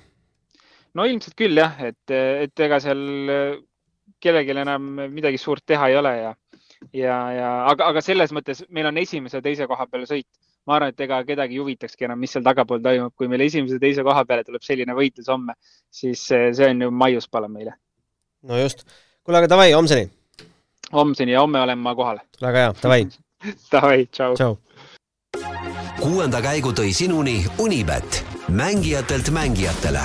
No 0.97 1.07
ilmselt 1.09 1.37
küll 1.39 1.59
jah, 1.61 1.75
et, 1.85 2.15
et 2.15 2.65
ega 2.67 2.81
seal 2.83 3.01
kellelgi 4.23 4.55
enam 4.57 4.91
midagi 5.13 5.39
suurt 5.41 5.65
teha 5.67 5.89
ei 5.91 5.97
ole 5.99 6.13
ja, 6.17 6.35
ja, 6.93 7.17
ja 7.35 7.49
aga, 7.71 7.91
aga 7.93 8.03
selles 8.05 8.33
mõttes 8.35 8.65
meil 8.75 8.89
on 8.91 9.01
esimese 9.01 9.39
ja 9.39 9.45
teise 9.45 9.69
koha 9.71 9.87
peale 9.91 10.09
sõit. 10.11 10.29
ma 10.69 10.77
arvan, 10.77 10.93
et 10.93 11.01
ega 11.01 11.23
kedagi 11.25 11.57
ei 11.57 11.63
huvitakski 11.63 12.05
enam, 12.05 12.19
mis 12.21 12.35
seal 12.35 12.45
tagapool 12.45 12.83
toimub, 12.85 13.15
kui 13.17 13.29
meil 13.29 13.47
esimese 13.47 13.79
ja 13.79 13.85
teise 13.85 14.05
koha 14.05 14.25
peale 14.29 14.45
tuleb 14.45 14.65
selline 14.65 14.97
võitlus 14.97 15.31
homme, 15.33 15.55
siis 15.91 16.27
see 16.29 16.69
on 16.69 16.87
ju 16.87 16.91
maiuspala 16.91 17.49
meile. 17.49 17.77
no 18.43 18.61
just. 18.61 18.85
kuule, 19.23 19.41
aga 19.41 19.51
davai, 19.55 19.73
homseni. 19.73 20.11
homseni 20.93 21.37
ja 21.37 21.45
homme 21.45 21.61
olen 21.61 21.79
ma 21.79 21.95
kohal. 21.95 22.23
väga 22.43 22.65
hea, 22.67 22.79
davai 22.83 23.03
davai, 23.73 24.07
tšau. 24.07 24.35
tšau 24.41 24.57
kuuenda 25.99 26.41
käigu 26.43 26.71
tõi 26.73 26.93
sinuni 26.95 27.43
Unibet, 27.59 28.23
mängijatelt 28.49 29.31
mängijatele. 29.35 30.05